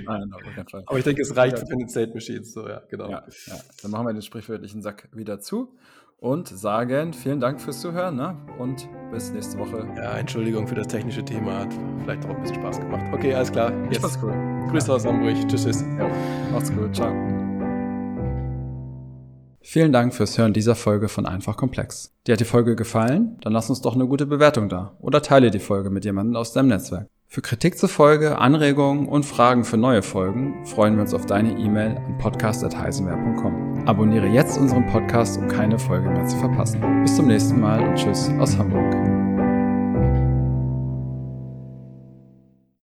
Nein, 0.05 0.33
auf 0.33 0.41
keinen 0.41 0.67
Fall. 0.67 0.83
Aber 0.85 0.97
ich 0.97 1.03
denke, 1.03 1.21
es 1.21 1.35
reicht 1.35 1.57
ja. 1.57 1.65
für 1.65 1.75
den 1.75 1.89
State 1.89 2.13
Machines. 2.13 2.53
So, 2.53 2.67
ja, 2.67 2.81
genau. 2.89 3.09
Ja, 3.09 3.23
ja. 3.47 3.55
Dann 3.81 3.91
machen 3.91 4.07
wir 4.07 4.13
den 4.13 4.21
sprichwörtlichen 4.21 4.81
Sack 4.81 5.09
wieder 5.11 5.39
zu 5.39 5.75
und 6.19 6.47
sagen 6.49 7.13
vielen 7.13 7.39
Dank 7.39 7.61
fürs 7.61 7.79
Zuhören 7.79 8.15
ne? 8.15 8.35
und 8.57 8.87
bis 9.11 9.31
nächste 9.31 9.57
Woche. 9.57 9.87
Ja, 9.95 10.17
Entschuldigung 10.17 10.67
für 10.67 10.75
das 10.75 10.87
technische 10.87 11.23
Thema. 11.23 11.59
Hat 11.59 11.73
vielleicht 12.03 12.25
auch 12.25 12.35
ein 12.35 12.41
bisschen 12.41 12.57
Spaß 12.57 12.79
gemacht. 12.79 13.05
Okay, 13.13 13.33
alles 13.33 13.51
klar. 13.51 13.71
Yes. 13.85 13.97
Spaß 13.97 14.19
cool. 14.23 14.33
Grüße 14.69 14.93
aus 14.93 15.05
Hamburg. 15.05 15.35
Tschüss, 15.47 15.63
tschüss. 15.63 15.81
Ja, 15.97 16.09
macht's 16.51 16.71
gut. 16.73 16.95
Ciao. 16.95 17.38
Vielen 19.71 19.91
Dank 19.91 20.15
fürs 20.15 20.35
Hören 20.35 20.51
dieser 20.51 20.73
Folge 20.73 21.09
von 21.09 21.27
Einfach 21.27 21.55
Komplex. 21.55 22.11
Dir 22.25 22.33
hat 22.33 22.39
die 22.39 22.45
Folge 22.45 22.75
gefallen? 22.75 23.37
Dann 23.41 23.53
lass 23.53 23.69
uns 23.69 23.81
doch 23.81 23.93
eine 23.93 24.07
gute 24.07 24.25
Bewertung 24.25 24.67
da 24.67 24.95
oder 24.99 25.21
teile 25.21 25.51
die 25.51 25.59
Folge 25.59 25.91
mit 25.91 26.05
jemandem 26.05 26.37
aus 26.37 26.53
deinem 26.53 26.69
Netzwerk. 26.69 27.05
Für 27.27 27.43
Kritik 27.43 27.77
zur 27.77 27.87
Folge, 27.87 28.39
Anregungen 28.39 29.07
und 29.07 29.27
Fragen 29.27 29.63
für 29.63 29.77
neue 29.77 30.01
Folgen 30.01 30.65
freuen 30.65 30.95
wir 30.95 31.03
uns 31.03 31.13
auf 31.13 31.27
deine 31.27 31.51
E-Mail 31.51 31.97
an 31.97 32.17
podcast.heisenwehr.com. 32.17 33.87
Abonniere 33.87 34.25
jetzt 34.25 34.57
unseren 34.57 34.87
Podcast, 34.87 35.37
um 35.37 35.47
keine 35.47 35.77
Folge 35.77 36.09
mehr 36.09 36.25
zu 36.25 36.37
verpassen. 36.37 36.81
Bis 37.03 37.15
zum 37.15 37.27
nächsten 37.27 37.59
Mal 37.59 37.87
und 37.87 37.95
tschüss 37.95 38.31
aus 38.39 38.57
Hamburg. 38.57 39.08